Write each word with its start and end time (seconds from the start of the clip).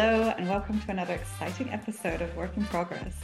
Hello, 0.00 0.32
and 0.38 0.48
welcome 0.48 0.80
to 0.80 0.92
another 0.92 1.14
exciting 1.14 1.70
episode 1.70 2.22
of 2.22 2.32
Work 2.36 2.56
in 2.56 2.64
Progress. 2.66 3.16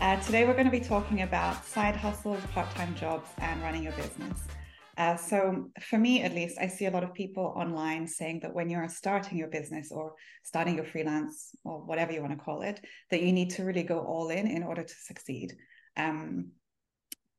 Uh, 0.00 0.14
today, 0.20 0.46
we're 0.46 0.52
going 0.52 0.64
to 0.64 0.70
be 0.70 0.78
talking 0.78 1.22
about 1.22 1.66
side 1.66 1.96
hustles, 1.96 2.40
part 2.54 2.70
time 2.70 2.94
jobs, 2.94 3.28
and 3.38 3.60
running 3.62 3.82
your 3.82 3.94
business. 3.94 4.38
Uh, 4.96 5.16
so, 5.16 5.72
for 5.80 5.98
me 5.98 6.22
at 6.22 6.32
least, 6.32 6.56
I 6.60 6.68
see 6.68 6.86
a 6.86 6.90
lot 6.92 7.02
of 7.02 7.12
people 7.14 7.52
online 7.56 8.06
saying 8.06 8.38
that 8.42 8.54
when 8.54 8.70
you're 8.70 8.88
starting 8.88 9.38
your 9.38 9.48
business 9.48 9.90
or 9.90 10.14
starting 10.44 10.76
your 10.76 10.84
freelance 10.84 11.50
or 11.64 11.84
whatever 11.84 12.12
you 12.12 12.20
want 12.20 12.38
to 12.38 12.44
call 12.44 12.62
it, 12.62 12.80
that 13.10 13.22
you 13.22 13.32
need 13.32 13.50
to 13.50 13.64
really 13.64 13.82
go 13.82 13.98
all 13.98 14.28
in 14.28 14.46
in 14.46 14.62
order 14.62 14.84
to 14.84 14.94
succeed. 15.02 15.56
Um, 15.96 16.52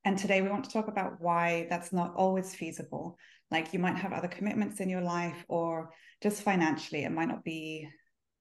and 0.03 0.17
today, 0.17 0.41
we 0.41 0.49
want 0.49 0.65
to 0.65 0.71
talk 0.71 0.89
about 0.89 1.13
why 1.21 1.65
that's 1.69 1.93
not 1.93 2.13
always 2.17 2.53
feasible. 2.53 3.17
Like, 3.51 3.71
you 3.71 3.79
might 3.79 3.95
have 3.95 4.11
other 4.11 4.27
commitments 4.27 4.81
in 4.81 4.89
your 4.89 4.99
life, 4.99 5.45
or 5.47 5.91
just 6.21 6.43
financially, 6.43 7.05
it 7.05 7.11
might 7.13 7.29
not 7.29 7.45
be 7.45 7.87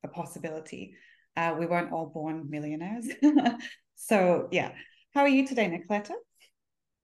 a 0.04 0.08
possibility. 0.08 0.94
Uh, 1.36 1.54
we 1.58 1.66
weren't 1.66 1.92
all 1.92 2.06
born 2.06 2.48
millionaires. 2.48 3.08
so, 3.94 4.48
yeah. 4.50 4.72
How 5.14 5.22
are 5.22 5.28
you 5.28 5.46
today, 5.46 5.66
Nicoletta? 5.66 6.14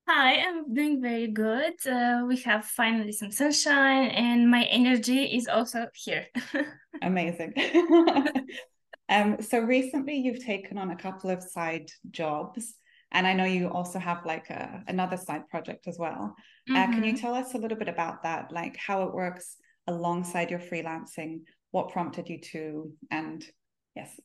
Hi, 0.08 0.36
I'm 0.36 0.72
doing 0.72 1.02
very 1.02 1.26
good. 1.26 1.74
Uh, 1.84 2.22
we 2.28 2.36
have 2.42 2.64
finally 2.64 3.10
some 3.10 3.32
sunshine, 3.32 4.10
and 4.10 4.48
my 4.48 4.62
energy 4.64 5.24
is 5.24 5.48
also 5.48 5.88
here. 5.94 6.26
Amazing. 7.02 7.54
um, 9.08 9.42
so 9.42 9.58
recently, 9.58 10.14
you've 10.14 10.44
taken 10.44 10.78
on 10.78 10.92
a 10.92 10.96
couple 10.96 11.30
of 11.30 11.42
side 11.42 11.90
jobs, 12.12 12.74
and 13.10 13.26
I 13.26 13.32
know 13.32 13.46
you 13.46 13.68
also 13.68 13.98
have 13.98 14.24
like 14.24 14.48
a, 14.48 14.84
another 14.86 15.16
side 15.16 15.48
project 15.48 15.88
as 15.88 15.98
well. 15.98 16.36
Mm-hmm. 16.70 16.76
Uh, 16.76 16.86
can 16.86 17.02
you 17.02 17.12
mm-hmm. 17.12 17.20
tell 17.20 17.34
us 17.34 17.54
a 17.54 17.58
little 17.58 17.76
bit 17.76 17.88
about 17.88 18.22
that, 18.22 18.52
like 18.52 18.76
how 18.76 19.02
it 19.02 19.12
works 19.12 19.56
alongside 19.88 20.52
your 20.52 20.60
freelancing? 20.60 21.40
What 21.70 21.90
prompted 21.90 22.28
you 22.28 22.40
to, 22.52 22.92
and 23.10 23.44
yes. 23.94 24.18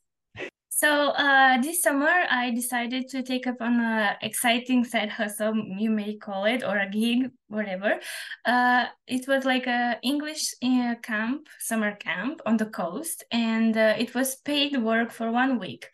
So 0.69 1.09
uh, 1.09 1.61
this 1.61 1.83
summer, 1.83 2.09
I 2.27 2.49
decided 2.49 3.07
to 3.09 3.21
take 3.21 3.45
up 3.45 3.61
on 3.61 3.79
a 3.79 4.17
exciting 4.23 4.83
side 4.83 5.09
hustle, 5.09 5.53
you 5.77 5.91
may 5.91 6.15
call 6.15 6.45
it, 6.45 6.63
or 6.63 6.75
a 6.77 6.89
gig, 6.89 7.29
whatever. 7.49 7.99
Uh, 8.45 8.85
it 9.05 9.27
was 9.27 9.45
like 9.45 9.67
a 9.67 9.99
English 10.01 10.55
uh, 10.63 10.95
camp, 11.03 11.47
summer 11.59 11.93
camp 11.95 12.41
on 12.47 12.57
the 12.57 12.65
coast, 12.65 13.23
and 13.31 13.77
uh, 13.77 13.93
it 13.99 14.15
was 14.15 14.37
paid 14.37 14.75
work 14.81 15.11
for 15.11 15.29
one 15.31 15.59
week 15.59 15.87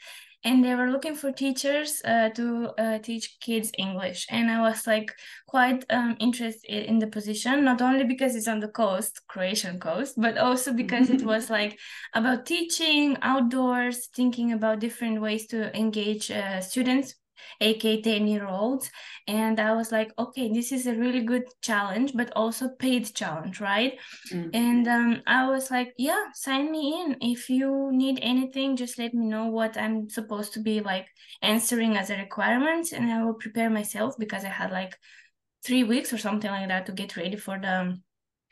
and 0.47 0.63
they 0.63 0.75
were 0.75 0.89
looking 0.89 1.13
for 1.13 1.31
teachers 1.31 2.01
uh, 2.05 2.29
to 2.29 2.69
uh, 2.77 2.99
teach 2.99 3.37
kids 3.41 3.69
English. 3.77 4.25
And 4.29 4.49
I 4.49 4.61
was 4.61 4.87
like 4.87 5.13
quite 5.45 5.83
um, 5.89 6.15
interested 6.19 6.85
in 6.89 6.99
the 6.99 7.07
position, 7.07 7.65
not 7.65 7.81
only 7.81 8.05
because 8.05 8.33
it's 8.33 8.47
on 8.47 8.61
the 8.61 8.69
coast, 8.69 9.21
Croatian 9.27 9.77
coast, 9.79 10.13
but 10.17 10.37
also 10.37 10.71
because 10.71 11.09
it 11.09 11.21
was 11.21 11.49
like 11.59 11.77
about 12.13 12.45
teaching 12.45 13.17
outdoors, 13.21 14.07
thinking 14.15 14.53
about 14.53 14.79
different 14.79 15.21
ways 15.21 15.47
to 15.47 15.75
engage 15.77 16.31
uh, 16.31 16.61
students 16.61 17.15
aka 17.61 18.01
10 18.01 18.27
year 18.27 18.47
olds 18.47 18.89
and 19.27 19.59
i 19.59 19.73
was 19.73 19.91
like 19.91 20.11
okay 20.17 20.51
this 20.51 20.71
is 20.71 20.87
a 20.87 20.95
really 20.95 21.21
good 21.21 21.43
challenge 21.61 22.13
but 22.13 22.31
also 22.35 22.69
paid 22.79 23.13
challenge 23.13 23.59
right 23.59 23.99
mm-hmm. 24.31 24.49
and 24.53 24.87
um, 24.87 25.21
i 25.27 25.49
was 25.49 25.69
like 25.71 25.93
yeah 25.97 26.25
sign 26.33 26.71
me 26.71 27.01
in 27.01 27.17
if 27.21 27.49
you 27.49 27.89
need 27.91 28.19
anything 28.21 28.75
just 28.75 28.97
let 28.97 29.13
me 29.13 29.25
know 29.25 29.45
what 29.45 29.77
i'm 29.77 30.09
supposed 30.09 30.53
to 30.53 30.59
be 30.59 30.79
like 30.79 31.07
answering 31.41 31.97
as 31.97 32.09
a 32.09 32.17
requirement 32.17 32.91
and 32.91 33.11
i 33.11 33.23
will 33.23 33.33
prepare 33.33 33.69
myself 33.69 34.15
because 34.17 34.43
i 34.43 34.49
had 34.49 34.71
like 34.71 34.97
three 35.65 35.83
weeks 35.83 36.13
or 36.13 36.17
something 36.17 36.49
like 36.51 36.67
that 36.67 36.85
to 36.85 36.91
get 36.91 37.17
ready 37.17 37.35
for 37.35 37.59
the 37.59 37.97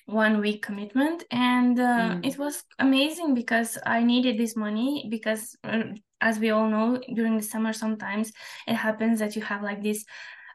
one 0.06 0.40
week 0.40 0.62
commitment 0.62 1.24
and 1.32 1.80
uh, 1.80 2.12
mm. 2.12 2.26
it 2.26 2.38
was 2.38 2.64
amazing 2.78 3.34
because 3.34 3.78
i 3.86 4.04
needed 4.04 4.38
this 4.38 4.56
money 4.56 5.08
because 5.10 5.56
uh, 5.64 5.84
as 6.22 6.40
we 6.40 6.50
all 6.50 6.70
know 6.70 7.00
during 7.14 7.38
the 7.38 7.44
summer 7.44 7.74
sometimes 7.74 8.32
it 8.68 8.76
happens 8.76 9.20
that 9.20 9.36
you 9.36 9.42
have 9.42 9.62
like 9.62 9.82
this 9.82 10.06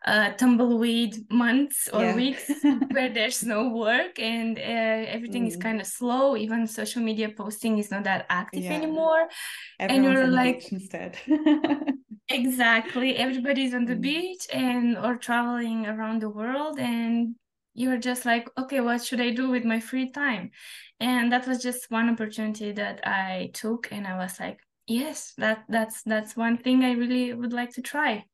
uh, 0.07 0.31
tumbleweed 0.33 1.31
months 1.31 1.89
or 1.93 2.03
yeah. 2.03 2.15
weeks 2.15 2.51
where 2.93 3.13
there's 3.13 3.45
no 3.45 3.69
work 3.69 4.19
and 4.19 4.59
uh, 4.59 4.63
everything 4.63 5.45
mm. 5.45 5.49
is 5.49 5.57
kind 5.57 5.81
of 5.81 5.87
slow 5.87 6.37
even 6.37 6.67
social 6.67 7.03
media 7.03 7.29
posting 7.29 7.77
is 7.77 7.91
not 7.91 8.05
that 8.05 8.25
active 8.31 8.65
yeah. 8.65 8.73
anymore 8.73 9.29
Everyone's 9.79 10.07
and 10.07 10.17
you're 10.17 10.27
like 10.27 10.73
instead 10.73 11.19
exactly 12.29 13.17
everybody's 13.17 13.75
on 13.75 13.85
the 13.85 13.95
mm. 13.95 14.01
beach 14.01 14.47
and 14.53 14.97
or 14.97 15.17
traveling 15.17 15.87
around 15.87 16.23
the 16.23 16.31
world 16.31 16.79
and 16.79 17.35
you're 17.75 17.99
just 17.99 18.25
like 18.25 18.49
okay 18.57 18.81
what 18.81 19.05
should 19.05 19.21
i 19.21 19.31
do 19.31 19.51
with 19.51 19.65
my 19.65 19.81
free 19.81 20.11
time 20.11 20.51
and 20.99 21.31
that 21.31 21.47
was 21.47 21.63
just 21.63 21.91
one 21.91 22.09
opportunity 22.09 22.73
that 22.73 23.07
i 23.07 23.51
took 23.53 23.89
and 23.93 24.07
i 24.07 24.17
was 24.17 24.41
like 24.41 24.61
yes 24.91 25.33
that 25.39 25.65
that's 25.69 26.03
that's 26.03 26.37
one 26.37 26.57
thing 26.57 26.85
i 26.85 26.93
really 26.93 27.33
would 27.33 27.53
like 27.53 27.71
to 27.71 27.83
try. 27.83 28.25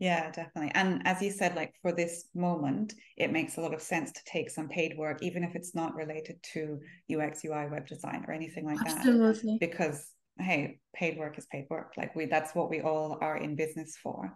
Yeah 0.00 0.30
definitely. 0.32 0.72
And 0.74 1.06
as 1.06 1.22
you 1.22 1.30
said 1.30 1.54
like 1.54 1.72
for 1.80 1.92
this 1.92 2.26
moment 2.34 2.94
it 3.16 3.30
makes 3.30 3.56
a 3.56 3.60
lot 3.60 3.72
of 3.72 3.80
sense 3.80 4.10
to 4.12 4.20
take 4.24 4.50
some 4.50 4.68
paid 4.68 4.98
work 4.98 5.22
even 5.22 5.44
if 5.44 5.54
it's 5.54 5.74
not 5.74 5.94
related 5.94 6.36
to 6.54 6.80
ux 7.14 7.44
ui 7.44 7.68
web 7.70 7.86
design 7.86 8.24
or 8.26 8.34
anything 8.34 8.64
like 8.66 8.80
Absolutely. 8.80 9.58
that 9.60 9.60
because 9.60 10.10
hey 10.38 10.80
paid 10.94 11.18
work 11.18 11.38
is 11.38 11.46
paid 11.46 11.66
work. 11.70 11.92
Like 11.96 12.14
we 12.16 12.26
that's 12.26 12.54
what 12.54 12.70
we 12.70 12.80
all 12.80 13.18
are 13.20 13.36
in 13.36 13.54
business 13.54 13.96
for. 14.02 14.34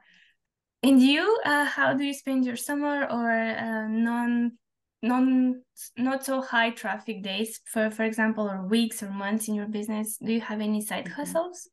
And 0.83 1.03
you, 1.03 1.41
uh, 1.45 1.65
how 1.65 1.95
do 1.95 2.05
you 2.05 2.15
spend 2.15 2.45
your 2.45 2.57
summer 2.57 3.05
or 3.11 3.31
uh, 3.31 3.89
non 3.89 4.53
non 5.03 5.63
not 5.97 6.25
so 6.25 6.41
high 6.41 6.71
traffic 6.71 7.23
days 7.23 7.61
for 7.67 7.91
for 7.91 8.05
example 8.05 8.49
or 8.49 8.67
weeks 8.67 9.03
or 9.03 9.11
months 9.11 9.49
in 9.49 9.55
your 9.55 9.69
business. 9.69 10.19
Do 10.19 10.33
you 10.33 10.41
have 10.41 10.61
any 10.61 10.81
side 10.81 11.05
mm-hmm. 11.05 11.15
hustles? 11.15 11.69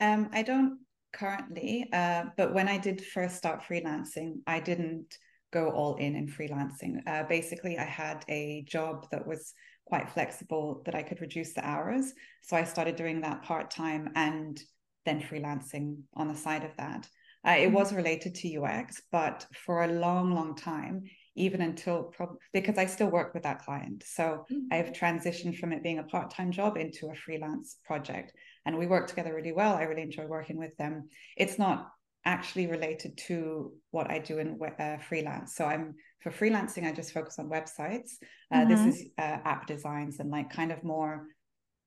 Um 0.00 0.30
i 0.32 0.42
don't 0.42 0.78
currently 1.12 1.88
uh 1.92 2.24
but 2.36 2.54
when 2.54 2.68
i 2.68 2.78
did 2.78 3.04
first 3.04 3.36
start 3.36 3.62
freelancing 3.62 4.40
i 4.46 4.60
didn't 4.60 5.16
go 5.52 5.70
all 5.70 5.96
in 5.96 6.16
in 6.16 6.26
freelancing. 6.26 7.00
Uh 7.06 7.24
basically 7.24 7.78
i 7.78 7.84
had 7.84 8.24
a 8.28 8.64
job 8.66 9.06
that 9.10 9.26
was 9.26 9.52
quite 9.84 10.10
flexible 10.10 10.82
that 10.84 10.94
i 10.94 11.02
could 11.02 11.20
reduce 11.20 11.52
the 11.52 11.66
hours. 11.66 12.12
So 12.42 12.56
i 12.56 12.64
started 12.64 12.96
doing 12.96 13.20
that 13.20 13.42
part-time 13.42 14.10
and 14.14 14.58
then 15.04 15.20
freelancing 15.20 15.98
on 16.14 16.28
the 16.28 16.34
side 16.34 16.64
of 16.64 16.76
that. 16.78 17.08
Uh, 17.46 17.50
it 17.50 17.66
mm-hmm. 17.66 17.74
was 17.74 17.92
related 17.92 18.34
to 18.34 18.60
UX, 18.60 19.00
but 19.12 19.46
for 19.64 19.84
a 19.84 19.92
long, 19.92 20.34
long 20.34 20.56
time, 20.56 21.04
even 21.36 21.60
until 21.60 22.04
prob- 22.04 22.38
because 22.52 22.78
I 22.78 22.86
still 22.86 23.08
work 23.08 23.34
with 23.34 23.44
that 23.44 23.64
client. 23.64 24.02
So 24.06 24.46
mm-hmm. 24.50 24.72
I've 24.72 24.92
transitioned 24.92 25.58
from 25.58 25.72
it 25.72 25.82
being 25.82 25.98
a 25.98 26.04
part 26.04 26.30
time 26.30 26.50
job 26.50 26.76
into 26.76 27.10
a 27.10 27.14
freelance 27.14 27.76
project. 27.84 28.32
And 28.64 28.78
we 28.78 28.86
work 28.86 29.06
together 29.06 29.34
really 29.34 29.52
well. 29.52 29.74
I 29.74 29.82
really 29.82 30.02
enjoy 30.02 30.26
working 30.26 30.58
with 30.58 30.76
them. 30.76 31.08
It's 31.36 31.58
not 31.58 31.88
actually 32.24 32.66
related 32.66 33.16
to 33.28 33.72
what 33.92 34.10
I 34.10 34.18
do 34.18 34.38
in 34.38 34.58
uh, 34.78 34.98
freelance. 34.98 35.54
So 35.54 35.64
I'm 35.64 35.94
for 36.22 36.32
freelancing, 36.32 36.84
I 36.84 36.92
just 36.92 37.12
focus 37.12 37.38
on 37.38 37.48
websites. 37.48 38.12
Uh, 38.50 38.58
mm-hmm. 38.58 38.70
This 38.70 38.96
is 38.96 39.06
uh, 39.16 39.38
app 39.44 39.66
designs 39.66 40.18
and 40.18 40.30
like 40.30 40.50
kind 40.50 40.72
of 40.72 40.82
more 40.82 41.28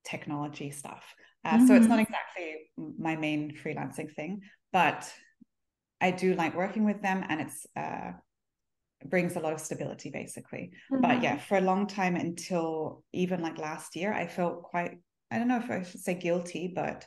technology 0.06 0.72
stuff. 0.72 1.04
Mm-hmm. 1.46 1.68
So 1.68 1.76
it's 1.76 1.88
not 1.88 2.00
mm-hmm. 2.00 2.14
exactly 2.14 2.56
my 2.98 3.16
main 3.18 3.58
freelancing 3.62 4.14
thing, 4.14 4.42
but 4.72 5.12
I 6.00 6.12
do 6.12 6.36
like 6.36 6.56
working 6.56 6.86
with 6.86 7.02
them 7.02 7.26
and 7.28 7.42
it's 7.42 7.68
uh, 7.76 8.12
brings 9.06 9.36
a 9.36 9.40
lot 9.40 9.54
of 9.54 9.60
stability 9.60 10.10
basically. 10.10 10.72
Mm-hmm. 10.92 11.02
But 11.02 11.24
yeah, 11.24 11.38
for 11.38 11.58
a 11.58 11.62
long 11.62 11.88
time 11.88 12.16
until 12.16 13.04
even 13.14 13.42
like 13.42 13.58
last 13.58 13.96
year, 13.96 14.14
I 14.14 14.28
felt 14.28 14.64
quite, 14.64 14.98
I 15.32 15.38
don't 15.38 15.48
know 15.48 15.58
if 15.58 15.70
I 15.70 15.84
should 15.84 16.02
say 16.02 16.16
guilty, 16.16 16.72
but 16.74 17.06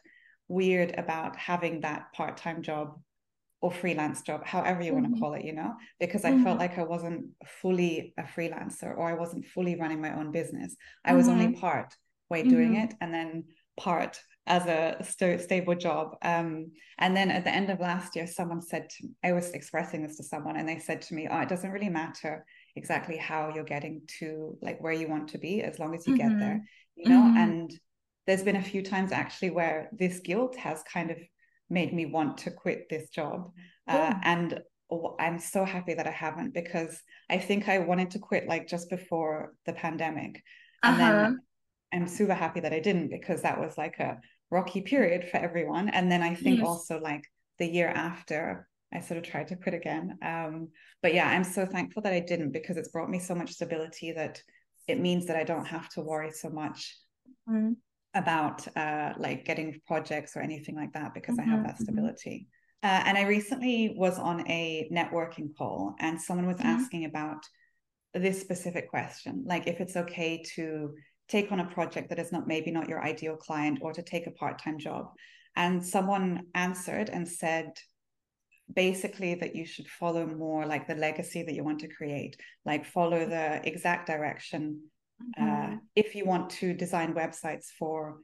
weird 0.49 0.95
about 0.99 1.37
having 1.37 1.81
that 1.81 2.13
part 2.13 2.37
time 2.37 2.63
job 2.63 3.01
or 3.61 3.71
freelance 3.71 4.23
job, 4.23 4.45
however 4.45 4.83
you 4.83 4.93
mm-hmm. 4.93 5.03
want 5.03 5.15
to 5.15 5.21
call 5.21 5.35
it, 5.35 5.45
you 5.45 5.53
know, 5.53 5.75
because 6.01 6.25
I 6.25 6.33
mm-hmm. 6.33 6.45
felt 6.45 6.59
like 6.59 6.79
I 6.79 6.83
wasn't 6.83 7.27
fully 7.47 8.13
a 8.19 8.23
freelancer 8.23 8.97
or 8.97 9.09
I 9.09 9.15
wasn't 9.15 9.47
fully 9.47 9.79
running 9.79 10.00
my 10.00 10.15
own 10.19 10.33
business. 10.33 10.75
I 11.05 11.15
was 11.15 11.29
only 11.29 11.47
mm-hmm. 11.47 11.61
part 11.61 11.95
way 12.29 12.43
doing 12.43 12.73
mm-hmm. 12.73 12.85
it 12.85 12.95
and 13.00 13.15
then 13.15 13.45
part 13.79 14.21
as 14.47 14.67
a 14.67 14.97
st- 15.05 15.41
stable 15.41 15.75
job. 15.75 16.17
Um, 16.23 16.73
and 16.99 17.17
then 17.17 17.31
at 17.31 17.44
the 17.44 17.55
end 17.55 17.71
of 17.71 17.81
last 17.81 18.17
year, 18.17 18.27
someone 18.27 18.61
said 18.61 18.89
to 18.91 19.09
I 19.23 19.33
was 19.33 19.50
expressing 19.50 20.03
this 20.03 20.17
to 20.17 20.25
someone, 20.25 20.56
and 20.56 20.69
they 20.69 20.79
said 20.79 21.03
to 21.03 21.15
me, 21.15 21.29
"Oh, 21.31 21.41
it 21.41 21.49
doesn't 21.49 21.71
really 21.71 21.89
matter 21.89 22.44
exactly 22.75 23.17
how 23.17 23.53
you're 23.55 23.65
getting 23.65 24.03
to 24.19 24.56
like 24.61 24.83
where 24.83 24.93
you 24.93 25.09
want 25.09 25.29
to 25.29 25.39
be, 25.39 25.62
as 25.62 25.79
long 25.79 25.94
as 25.94 26.06
you 26.06 26.15
mm-hmm. 26.15 26.29
get 26.29 26.39
there." 26.39 26.61
You 26.97 27.09
know, 27.11 27.23
mm-hmm. 27.23 27.37
and 27.37 27.81
there's 28.27 28.43
been 28.43 28.56
a 28.56 28.62
few 28.62 28.83
times 28.83 29.12
actually 29.12 29.50
where 29.50 29.89
this 29.93 30.21
guilt 30.21 30.56
has 30.56 30.83
kind 30.93 31.11
of 31.11 31.19
made 31.71 31.93
me 31.93 32.06
want 32.06 32.38
to 32.38 32.50
quit 32.50 32.88
this 32.91 33.09
job, 33.11 33.53
uh, 33.87 34.15
and 34.23 34.61
I'm 35.19 35.38
so 35.38 35.65
happy 35.65 35.95
that 35.95 36.06
I 36.06 36.11
haven't 36.11 36.53
because 36.53 37.00
I 37.31 37.38
think 37.38 37.69
I 37.69 37.79
wanted 37.79 38.11
to 38.11 38.19
quit 38.19 38.49
like 38.49 38.67
just 38.67 38.91
before 38.91 39.55
the 39.67 39.73
pandemic, 39.73 40.43
and 40.83 41.00
uh-huh. 41.00 41.12
then 41.12 41.38
I'm 41.93 42.09
super 42.09 42.35
happy 42.35 42.61
that 42.61 42.73
I 42.73 42.81
didn't 42.81 43.09
because 43.11 43.43
that 43.43 43.61
was 43.61 43.77
like 43.77 43.99
a 43.99 44.19
rocky 44.50 44.81
period 44.81 45.29
for 45.29 45.37
everyone. 45.39 45.89
And 45.89 46.11
then 46.11 46.23
I 46.23 46.35
think 46.35 46.59
yes. 46.59 46.67
also 46.67 47.00
like 47.00 47.25
the 47.59 47.67
year 47.67 47.89
after, 47.89 48.69
I 48.93 49.00
sort 49.00 49.19
of 49.19 49.25
tried 49.25 49.49
to 49.49 49.56
quit 49.56 49.75
again. 49.75 50.19
Um, 50.23 50.69
but 51.03 51.15
yeah, 51.15 51.29
I'm 51.29 51.44
so 51.44 51.67
thankful 51.67 52.03
that 52.03 52.12
I 52.12 52.21
didn't 52.21 52.53
because 52.53 52.77
it's 52.77 52.91
brought 52.91 53.11
me 53.11 53.19
so 53.19 53.35
much 53.35 53.53
stability 53.53 54.12
that 54.12 54.43
it 54.89 55.00
means 55.00 55.27
that 55.27 55.37
I 55.37 55.44
don't 55.44 55.67
have 55.67 55.89
to 55.91 56.00
worry 56.00 56.31
so 56.31 56.50
much. 56.50 56.97
Mm. 57.49 57.75
about 58.15 58.69
uh, 58.77 59.15
like 59.19 59.45
getting 59.45 59.81
projects 59.87 60.37
or 60.37 60.41
anything 60.41 60.77
like 60.77 60.93
that 60.93 61.12
because 61.12 61.37
mm-hmm, 61.37 61.50
I 61.50 61.53
have 61.55 61.65
that 61.65 61.75
mm-hmm. 61.75 61.85
stability. 61.85 62.47
Uh, 62.83 63.03
and 63.06 63.19
I 63.19 63.23
recently 63.23 63.95
was 63.97 64.19
on 64.19 64.49
a 64.49 64.88
networking 64.93 65.56
call 65.56 65.97
and 65.99 66.21
someone 66.21 66.47
was 66.47 66.59
mm-hmm. 66.59 66.69
asking 66.69 67.05
about 67.05 67.43
this 68.15 68.41
specific 68.41 68.91
question 68.91 69.43
like 69.47 69.67
if 69.67 69.81
it's 69.81 69.97
okay 69.97 70.43
to 70.55 70.95
take 71.32 71.50
on 71.50 71.61
a 71.61 71.73
project 71.76 72.11
that 72.11 72.19
is 72.19 72.31
not 72.31 72.46
maybe 72.46 72.70
not 72.70 72.88
your 72.90 73.02
ideal 73.02 73.37
client 73.37 73.79
or 73.81 73.90
to 73.93 74.02
take 74.02 74.26
a 74.26 74.37
part-time 74.43 74.79
job 74.79 75.06
and 75.56 75.84
someone 75.84 76.44
answered 76.55 77.08
and 77.08 77.26
said 77.26 77.73
basically 78.73 79.34
that 79.34 79.56
you 79.56 79.64
should 79.67 79.88
follow 79.88 80.26
more 80.26 80.67
like 80.67 80.87
the 80.87 80.94
legacy 80.94 81.43
that 81.43 81.55
you 81.55 81.64
want 81.64 81.81
to 81.81 81.88
create 81.88 82.37
like 82.67 82.84
follow 82.84 83.20
the 83.26 83.67
exact 83.67 84.06
direction 84.06 84.62
uh, 85.38 85.43
mm-hmm. 85.43 85.75
uh, 85.75 85.76
if 85.96 86.14
you 86.14 86.25
want 86.26 86.50
to 86.50 86.75
design 86.75 87.14
websites 87.14 87.67
for 87.78 88.19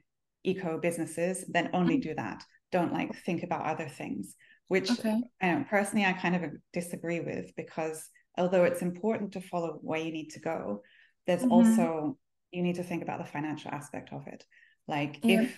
eco 0.44 0.78
businesses 0.78 1.44
then 1.49 1.70
only 1.72 1.94
mm-hmm. 1.94 2.11
do 2.11 2.14
that 2.14 2.43
don't 2.72 2.93
like 2.93 3.11
think 3.25 3.43
about 3.43 3.64
other 3.72 3.88
things 3.88 4.34
which 4.69 4.90
okay. 4.90 5.19
know, 5.43 5.64
personally 5.70 6.04
i 6.04 6.12
kind 6.12 6.37
of 6.37 6.43
disagree 6.72 7.20
with 7.20 7.46
because 7.56 8.08
although 8.37 8.64
it's 8.64 8.82
important 8.82 9.32
to 9.32 9.40
follow 9.40 9.78
where 9.82 10.00
you 10.00 10.12
need 10.12 10.31
to 10.31 10.40
go 10.40 10.82
there's 11.26 11.43
mm-hmm. 11.43 11.52
also 11.52 12.16
you 12.53 12.62
need 12.62 12.77
to 12.77 12.83
think 12.83 13.03
about 13.03 13.19
the 13.19 13.25
financial 13.25 13.71
aspect 13.71 14.12
of 14.12 14.27
it 14.27 14.45
like 14.87 15.21
yeah. 15.23 15.43
if 15.43 15.56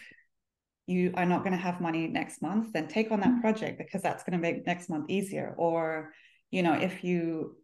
you 0.87 1.13
are 1.15 1.27
not 1.27 1.41
going 1.41 1.53
to 1.53 1.59
have 1.59 1.81
money 1.81 2.09
next 2.09 2.43
month 2.43 2.73
then 2.73 2.89
take 2.89 3.11
on 3.11 3.21
that 3.21 3.29
mm-hmm. 3.29 3.41
project 3.41 3.79
because 3.79 4.03
that's 4.03 4.25
going 4.25 4.33
to 4.33 4.43
make 4.43 4.67
next 4.67 4.89
month 4.89 5.09
easier 5.09 5.55
or 5.57 6.13
you 6.51 6.63
know 6.63 6.75
if 6.75 7.05
you 7.05 7.57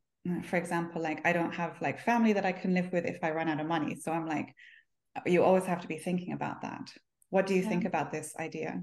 for 0.44 0.56
example 0.56 1.00
like 1.02 1.24
i 1.26 1.32
don't 1.32 1.54
have 1.54 1.80
like 1.80 2.00
family 2.00 2.32
that 2.32 2.46
i 2.46 2.52
can 2.52 2.74
live 2.74 2.92
with 2.92 3.04
if 3.04 3.18
i 3.22 3.30
run 3.30 3.48
out 3.48 3.60
of 3.60 3.66
money 3.66 3.96
so 3.96 4.12
i'm 4.12 4.26
like 4.26 4.54
you 5.24 5.42
always 5.42 5.64
have 5.64 5.80
to 5.80 5.88
be 5.88 5.98
thinking 5.98 6.32
about 6.32 6.62
that 6.62 6.90
what 7.30 7.46
do 7.46 7.54
you 7.54 7.62
yeah. 7.62 7.68
think 7.68 7.84
about 7.84 8.12
this 8.12 8.34
idea 8.38 8.80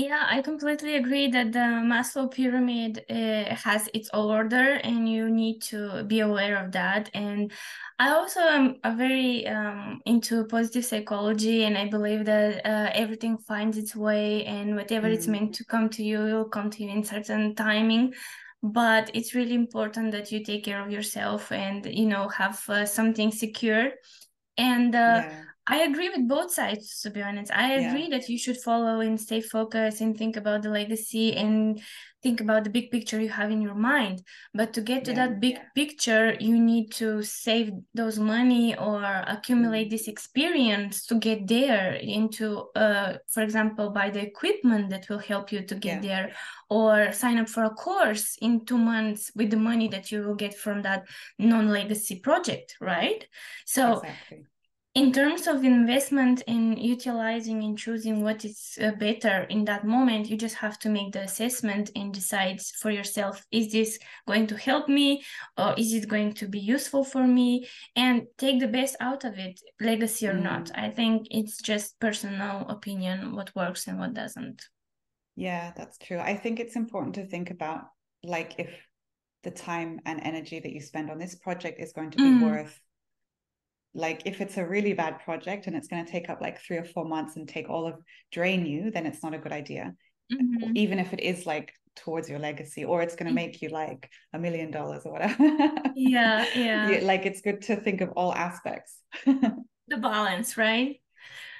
yeah, 0.00 0.26
I 0.30 0.40
completely 0.40 0.96
agree 0.96 1.28
that 1.28 1.52
the 1.52 1.58
Maslow 1.58 2.30
pyramid 2.30 3.04
uh, 3.10 3.54
has 3.54 3.86
its 3.92 4.08
order, 4.14 4.80
and 4.82 5.06
you 5.06 5.28
need 5.28 5.60
to 5.64 6.04
be 6.04 6.20
aware 6.20 6.56
of 6.64 6.72
that. 6.72 7.10
And 7.12 7.52
I 7.98 8.10
also 8.12 8.40
am 8.40 8.76
a 8.82 8.96
very 8.96 9.46
um, 9.46 10.00
into 10.06 10.46
positive 10.46 10.86
psychology, 10.86 11.64
and 11.64 11.76
I 11.76 11.86
believe 11.88 12.24
that 12.24 12.64
uh, 12.64 12.90
everything 12.94 13.36
finds 13.36 13.76
its 13.76 13.94
way, 13.94 14.46
and 14.46 14.74
whatever 14.74 15.06
mm. 15.06 15.12
it's 15.12 15.26
meant 15.26 15.54
to 15.56 15.64
come 15.66 15.90
to 15.90 16.02
you 16.02 16.18
will 16.20 16.48
come 16.48 16.70
to 16.70 16.82
you 16.82 16.88
in 16.88 17.04
certain 17.04 17.54
timing. 17.54 18.14
But 18.62 19.10
it's 19.12 19.34
really 19.34 19.54
important 19.54 20.12
that 20.12 20.32
you 20.32 20.42
take 20.42 20.64
care 20.64 20.82
of 20.82 20.90
yourself 20.90 21.52
and 21.52 21.84
you 21.84 22.06
know 22.06 22.28
have 22.28 22.58
uh, 22.70 22.86
something 22.86 23.30
secure. 23.32 23.90
And 24.56 24.94
uh, 24.94 25.24
yeah 25.26 25.49
I 25.70 25.82
agree 25.82 26.08
with 26.08 26.26
both 26.26 26.50
sides, 26.52 27.00
to 27.02 27.10
be 27.10 27.22
honest. 27.22 27.52
I 27.52 27.74
agree 27.74 28.08
yeah. 28.08 28.18
that 28.18 28.28
you 28.28 28.36
should 28.36 28.56
follow 28.56 28.98
and 28.98 29.20
stay 29.20 29.40
focused 29.40 30.00
and 30.00 30.18
think 30.18 30.36
about 30.36 30.62
the 30.62 30.68
legacy 30.68 31.36
and 31.36 31.80
think 32.24 32.40
about 32.40 32.64
the 32.64 32.70
big 32.70 32.90
picture 32.90 33.20
you 33.20 33.28
have 33.28 33.52
in 33.52 33.62
your 33.62 33.76
mind. 33.76 34.20
But 34.52 34.72
to 34.72 34.80
get 34.80 35.04
to 35.04 35.12
yeah. 35.12 35.28
that 35.28 35.40
big 35.40 35.54
yeah. 35.54 35.62
picture, 35.76 36.34
you 36.40 36.58
need 36.58 36.90
to 36.94 37.22
save 37.22 37.70
those 37.94 38.18
money 38.18 38.76
or 38.76 39.04
accumulate 39.28 39.90
this 39.90 40.08
experience 40.08 41.06
to 41.06 41.14
get 41.14 41.46
there 41.46 41.92
into, 41.92 42.66
uh, 42.74 43.18
for 43.28 43.44
example, 43.44 43.90
buy 43.90 44.10
the 44.10 44.22
equipment 44.22 44.90
that 44.90 45.08
will 45.08 45.20
help 45.20 45.52
you 45.52 45.62
to 45.62 45.76
get 45.76 46.02
there 46.02 46.32
or 46.68 47.12
sign 47.12 47.38
up 47.38 47.48
for 47.48 47.62
a 47.62 47.70
course 47.70 48.36
in 48.42 48.64
two 48.64 48.78
months 48.78 49.30
with 49.36 49.50
the 49.50 49.56
money 49.56 49.86
that 49.86 50.10
you 50.10 50.22
will 50.22 50.34
get 50.34 50.54
from 50.54 50.82
that 50.82 51.04
non-legacy 51.38 52.18
project, 52.18 52.76
right? 52.80 53.24
So 53.66 53.98
exactly 53.98 54.46
in 54.94 55.12
terms 55.12 55.46
of 55.46 55.62
investment 55.62 56.42
in 56.48 56.76
utilizing 56.76 57.62
and 57.62 57.78
choosing 57.78 58.24
what 58.24 58.44
is 58.44 58.76
uh, 58.82 58.90
better 58.92 59.42
in 59.44 59.64
that 59.64 59.84
moment 59.84 60.28
you 60.28 60.36
just 60.36 60.56
have 60.56 60.78
to 60.80 60.88
make 60.88 61.12
the 61.12 61.22
assessment 61.22 61.90
and 61.94 62.12
decide 62.12 62.60
for 62.60 62.90
yourself 62.90 63.44
is 63.52 63.70
this 63.70 63.98
going 64.26 64.48
to 64.48 64.56
help 64.56 64.88
me 64.88 65.22
or 65.56 65.74
is 65.78 65.92
it 65.94 66.08
going 66.08 66.32
to 66.32 66.48
be 66.48 66.58
useful 66.58 67.04
for 67.04 67.24
me 67.24 67.68
and 67.94 68.26
take 68.36 68.58
the 68.58 68.66
best 68.66 68.96
out 69.00 69.24
of 69.24 69.38
it 69.38 69.60
legacy 69.80 70.26
or 70.26 70.34
mm. 70.34 70.42
not 70.42 70.70
i 70.74 70.90
think 70.90 71.26
it's 71.30 71.62
just 71.62 71.98
personal 72.00 72.66
opinion 72.68 73.36
what 73.36 73.54
works 73.54 73.86
and 73.86 73.98
what 73.98 74.12
doesn't 74.12 74.64
yeah 75.36 75.72
that's 75.76 75.98
true 75.98 76.18
i 76.18 76.34
think 76.34 76.58
it's 76.58 76.74
important 76.74 77.14
to 77.14 77.24
think 77.26 77.50
about 77.50 77.84
like 78.24 78.56
if 78.58 78.70
the 79.44 79.50
time 79.50 80.00
and 80.04 80.20
energy 80.22 80.58
that 80.58 80.72
you 80.72 80.80
spend 80.80 81.10
on 81.10 81.18
this 81.18 81.36
project 81.36 81.80
is 81.80 81.92
going 81.92 82.10
to 82.10 82.18
be 82.18 82.24
mm. 82.24 82.42
worth 82.42 82.80
like 83.94 84.22
if 84.24 84.40
it's 84.40 84.56
a 84.56 84.66
really 84.66 84.92
bad 84.92 85.18
project 85.20 85.66
and 85.66 85.74
it's 85.76 85.88
going 85.88 86.04
to 86.04 86.10
take 86.10 86.28
up 86.30 86.40
like 86.40 86.60
three 86.60 86.76
or 86.76 86.84
four 86.84 87.04
months 87.04 87.36
and 87.36 87.48
take 87.48 87.68
all 87.68 87.86
of 87.86 87.94
drain 88.30 88.64
you 88.64 88.90
then 88.90 89.06
it's 89.06 89.22
not 89.22 89.34
a 89.34 89.38
good 89.38 89.52
idea. 89.52 89.94
Mm-hmm. 90.32 90.76
even 90.76 91.00
if 91.00 91.12
it 91.12 91.18
is 91.18 91.44
like 91.44 91.72
towards 91.96 92.28
your 92.30 92.38
legacy 92.38 92.84
or 92.84 93.02
it's 93.02 93.16
going 93.16 93.26
to 93.26 93.34
make 93.34 93.60
you 93.62 93.68
like 93.68 94.08
a 94.32 94.38
million 94.38 94.70
dollars 94.70 95.02
or 95.04 95.12
whatever. 95.12 95.36
Yeah. 95.96 96.46
Yeah 96.54 97.00
like 97.02 97.26
it's 97.26 97.40
good 97.40 97.62
to 97.62 97.74
think 97.74 98.00
of 98.00 98.10
all 98.10 98.32
aspects. 98.32 98.96
The 99.26 99.96
balance 99.96 100.56
right? 100.56 101.00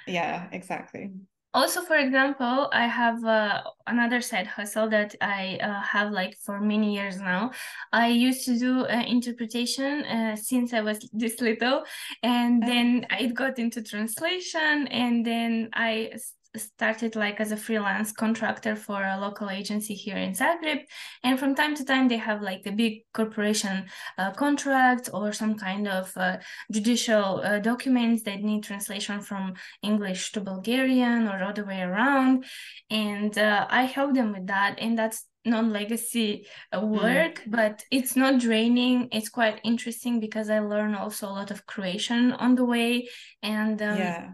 Yeah 0.07 0.47
exactly 0.53 1.11
also 1.53 1.81
for 1.81 1.95
example 1.95 2.69
i 2.71 2.85
have 2.85 3.23
uh, 3.25 3.61
another 3.87 4.21
side 4.21 4.47
hustle 4.47 4.87
that 4.89 5.13
i 5.21 5.59
uh, 5.61 5.81
have 5.81 6.11
like 6.11 6.37
for 6.37 6.59
many 6.61 6.93
years 6.95 7.19
now 7.19 7.51
i 7.91 8.07
used 8.07 8.45
to 8.45 8.57
do 8.57 8.85
uh, 8.85 9.03
interpretation 9.05 10.03
uh, 10.05 10.35
since 10.35 10.73
i 10.73 10.81
was 10.81 11.09
this 11.13 11.41
little 11.41 11.83
and 12.23 12.63
then 12.63 13.05
uh-huh. 13.09 13.23
it 13.25 13.33
got 13.33 13.59
into 13.59 13.81
translation 13.81 14.87
and 14.87 15.25
then 15.25 15.69
i 15.73 16.11
started 16.57 17.15
like 17.15 17.39
as 17.39 17.51
a 17.51 17.57
freelance 17.57 18.11
contractor 18.11 18.75
for 18.75 19.03
a 19.03 19.19
local 19.19 19.49
agency 19.49 19.93
here 19.93 20.17
in 20.17 20.33
Zagreb. 20.33 20.81
And 21.23 21.39
from 21.39 21.55
time 21.55 21.75
to 21.75 21.85
time, 21.85 22.07
they 22.07 22.17
have 22.17 22.41
like 22.41 22.61
a 22.65 22.71
big 22.71 23.03
corporation 23.13 23.85
uh, 24.17 24.31
contract 24.31 25.09
or 25.13 25.31
some 25.31 25.55
kind 25.55 25.87
of 25.87 26.11
uh, 26.17 26.37
judicial 26.71 27.41
uh, 27.43 27.59
documents 27.59 28.23
that 28.23 28.41
need 28.41 28.63
translation 28.63 29.21
from 29.21 29.53
English 29.81 30.31
to 30.33 30.41
Bulgarian 30.41 31.27
or 31.27 31.43
other 31.43 31.65
way 31.65 31.81
around. 31.81 32.45
And 32.89 33.37
uh, 33.37 33.67
I 33.69 33.83
help 33.83 34.13
them 34.13 34.33
with 34.33 34.47
that. 34.47 34.75
And 34.79 34.97
that's 34.97 35.25
non-legacy 35.43 36.45
uh, 36.71 36.79
work 36.81 37.41
mm. 37.41 37.49
but 37.51 37.83
it's 37.89 38.15
not 38.15 38.39
draining 38.39 39.07
it's 39.11 39.27
quite 39.27 39.59
interesting 39.63 40.19
because 40.19 40.51
i 40.51 40.59
learn 40.59 40.93
also 40.93 41.27
a 41.27 41.33
lot 41.33 41.49
of 41.49 41.65
croatian 41.65 42.31
on 42.33 42.53
the 42.53 42.63
way 42.63 43.09
and 43.41 43.81
um, 43.81 43.97
yeah 43.97 44.29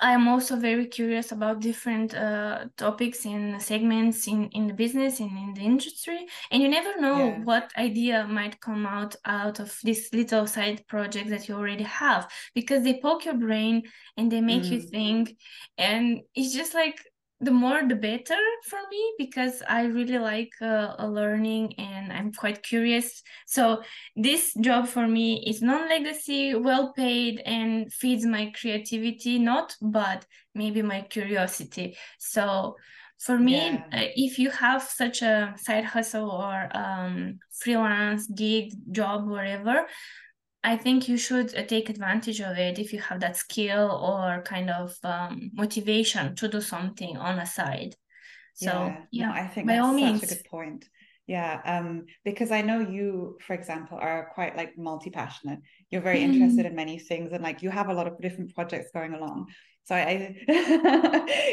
I'm 0.00 0.28
also 0.28 0.56
very 0.56 0.86
curious 0.86 1.32
about 1.32 1.60
different 1.60 2.14
uh, 2.14 2.66
topics 2.76 3.24
and 3.24 3.60
segments 3.60 4.28
in, 4.28 4.48
in 4.50 4.68
the 4.68 4.74
business 4.74 5.18
and 5.18 5.30
in 5.36 5.54
the 5.54 5.62
industry. 5.62 6.26
And 6.52 6.62
you 6.62 6.68
never 6.68 7.00
know 7.00 7.28
yeah. 7.28 7.38
what 7.42 7.72
idea 7.76 8.24
might 8.28 8.60
come 8.60 8.86
out 8.86 9.16
out 9.24 9.58
of 9.58 9.76
this 9.82 10.10
little 10.12 10.46
side 10.46 10.86
project 10.86 11.30
that 11.30 11.48
you 11.48 11.56
already 11.56 11.82
have 11.82 12.30
because 12.54 12.84
they 12.84 13.00
poke 13.00 13.24
your 13.24 13.34
brain 13.34 13.82
and 14.16 14.30
they 14.30 14.40
make 14.40 14.62
mm. 14.62 14.70
you 14.70 14.80
think. 14.82 15.36
And 15.76 16.20
it's 16.34 16.54
just 16.54 16.74
like 16.74 17.00
the 17.40 17.50
more 17.52 17.82
the 17.86 17.94
better 17.94 18.38
for 18.64 18.80
me 18.90 19.14
because 19.16 19.62
I 19.68 19.84
really 19.84 20.18
like 20.18 20.52
uh, 20.60 20.96
learning 21.06 21.74
and 21.78 22.12
I'm 22.12 22.32
quite 22.32 22.62
curious. 22.62 23.22
So 23.46 23.82
this 24.16 24.54
job 24.60 24.88
for 24.88 25.06
me 25.06 25.44
is 25.46 25.62
non-legacy, 25.62 26.54
well 26.56 26.92
paid, 26.92 27.40
and 27.46 27.92
feeds 27.92 28.26
my 28.26 28.52
creativity. 28.60 29.38
Not, 29.38 29.76
but 29.80 30.26
maybe 30.54 30.82
my 30.82 31.02
curiosity. 31.02 31.96
So 32.18 32.76
for 33.18 33.38
me, 33.38 33.56
yeah. 33.56 33.84
uh, 33.92 34.08
if 34.16 34.38
you 34.38 34.50
have 34.50 34.82
such 34.82 35.22
a 35.22 35.54
side 35.56 35.84
hustle 35.84 36.30
or 36.30 36.68
um, 36.76 37.38
freelance 37.52 38.26
gig 38.28 38.72
job, 38.90 39.28
whatever, 39.28 39.86
I 40.64 40.76
think 40.76 41.08
you 41.08 41.16
should 41.16 41.56
uh, 41.56 41.62
take 41.62 41.88
advantage 41.88 42.40
of 42.40 42.58
it 42.58 42.78
if 42.78 42.92
you 42.92 43.00
have 43.00 43.20
that 43.20 43.36
skill 43.36 43.90
or 43.90 44.42
kind 44.42 44.70
of 44.70 44.96
um, 45.04 45.50
motivation 45.54 46.34
to 46.36 46.48
do 46.48 46.60
something 46.60 47.16
on 47.16 47.38
a 47.38 47.46
side. 47.46 47.94
So 48.54 48.66
yeah, 48.66 49.02
yeah 49.12 49.26
no, 49.28 49.32
I 49.34 49.46
think 49.46 49.68
by 49.68 49.78
all 49.78 49.92
means. 49.92 50.20
such 50.20 50.32
a 50.32 50.34
good 50.34 50.44
point. 50.50 50.88
Yeah, 51.28 51.60
um, 51.66 52.06
because 52.24 52.50
I 52.50 52.62
know 52.62 52.80
you, 52.80 53.36
for 53.46 53.52
example, 53.52 53.98
are 54.00 54.30
quite 54.34 54.56
like 54.56 54.78
multi-passionate. 54.78 55.60
You're 55.90 56.00
very 56.00 56.20
mm. 56.20 56.32
interested 56.32 56.64
in 56.64 56.74
many 56.74 56.98
things, 56.98 57.32
and 57.32 57.42
like 57.42 57.62
you 57.62 57.70
have 57.70 57.88
a 57.88 57.94
lot 57.94 58.08
of 58.08 58.18
different 58.20 58.54
projects 58.54 58.90
going 58.92 59.12
along. 59.12 59.46
So 59.84 59.94
I, 59.94 60.36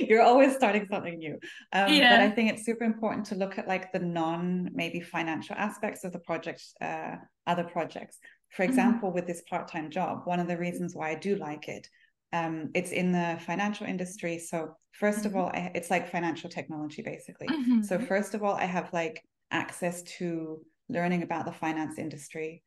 you're 0.10 0.22
always 0.22 0.56
starting 0.56 0.88
something 0.92 1.18
new. 1.18 1.40
Um, 1.72 1.94
yeah. 1.94 2.18
But 2.18 2.20
I 2.22 2.30
think 2.32 2.52
it's 2.52 2.66
super 2.66 2.84
important 2.84 3.28
to 3.28 3.36
look 3.36 3.58
at 3.58 3.68
like 3.68 3.94
the 3.94 4.00
non 4.00 4.72
maybe 4.74 5.00
financial 5.00 5.56
aspects 5.56 6.04
of 6.04 6.12
the 6.12 6.20
project, 6.20 6.62
uh, 6.82 7.16
other 7.48 7.64
projects. 7.64 8.18
For 8.50 8.64
mm-hmm. 8.64 8.70
example, 8.70 9.10
mm-hmm. 9.10 9.16
with 9.16 9.28
this 9.28 9.44
part 9.50 9.68
time 9.68 9.90
job, 9.90 10.22
one 10.26 10.40
of 10.40 10.48
the 10.48 10.58
reasons 10.58 10.96
why 10.96 11.12
I 11.12 11.16
do 11.16 11.36
like 11.36 11.68
it, 11.68 11.88
um, 12.34 12.70
it's 12.74 12.92
in 12.92 13.12
the 13.12 13.40
financial 13.46 13.88
industry. 13.88 14.40
So, 14.40 14.76
1st 15.02 15.14
mm-hmm. 15.14 15.26
of 15.28 15.36
all, 15.36 15.48
I, 15.48 15.72
it's 15.76 15.92
like 15.92 16.12
financial 16.12 16.50
technology 16.50 17.02
basically. 17.02 17.48
Mm-hmm. 17.48 17.82
So, 17.84 18.00
first 18.00 18.34
of 18.34 18.44
all, 18.44 18.56
I 18.56 18.66
have 18.66 18.92
like 18.94 19.24
access 19.52 20.04
to 20.18 20.62
learning 20.90 21.24
about 21.24 21.46
the 21.46 21.52
finance 21.52 21.98
industry 21.98 22.64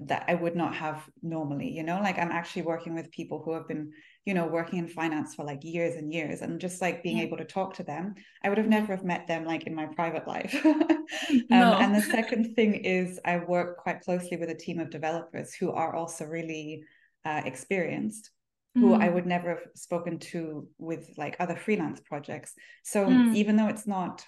that 0.00 0.24
I 0.26 0.34
would 0.34 0.56
not 0.56 0.74
have 0.74 1.06
normally, 1.22 1.70
you 1.70 1.82
know, 1.82 2.00
like 2.00 2.18
I'm 2.18 2.32
actually 2.32 2.62
working 2.62 2.94
with 2.94 3.10
people 3.10 3.42
who 3.44 3.52
have 3.52 3.68
been, 3.68 3.92
you 4.24 4.34
know, 4.34 4.46
working 4.46 4.78
in 4.78 4.88
finance 4.88 5.34
for 5.34 5.44
like 5.44 5.62
years 5.62 5.96
and 5.96 6.12
years 6.12 6.40
and 6.40 6.60
just 6.60 6.80
like 6.80 7.02
being 7.02 7.18
yeah. 7.18 7.24
able 7.24 7.36
to 7.36 7.44
talk 7.44 7.74
to 7.74 7.82
them. 7.82 8.14
I 8.42 8.48
would 8.48 8.58
have 8.58 8.68
never 8.68 8.96
have 8.96 9.04
met 9.04 9.26
them 9.28 9.44
like 9.44 9.64
in 9.66 9.74
my 9.74 9.86
private 9.86 10.26
life. 10.26 10.58
um, 10.64 11.06
no. 11.50 11.74
And 11.74 11.94
the 11.94 12.00
second 12.16 12.54
thing 12.54 12.74
is 12.74 13.20
I 13.24 13.38
work 13.38 13.78
quite 13.78 14.00
closely 14.00 14.36
with 14.36 14.48
a 14.48 14.54
team 14.54 14.80
of 14.80 14.90
developers 14.90 15.54
who 15.54 15.72
are 15.72 15.94
also 15.94 16.24
really 16.24 16.84
uh, 17.24 17.42
experienced 17.44 18.30
who 18.74 18.96
mm. 18.96 19.02
I 19.02 19.10
would 19.10 19.26
never 19.26 19.50
have 19.50 19.64
spoken 19.74 20.18
to 20.18 20.66
with 20.78 21.10
like 21.18 21.36
other 21.38 21.56
freelance 21.56 22.00
projects. 22.00 22.54
So 22.82 23.04
mm. 23.04 23.34
even 23.36 23.56
though 23.56 23.68
it's 23.68 23.86
not 23.86 24.24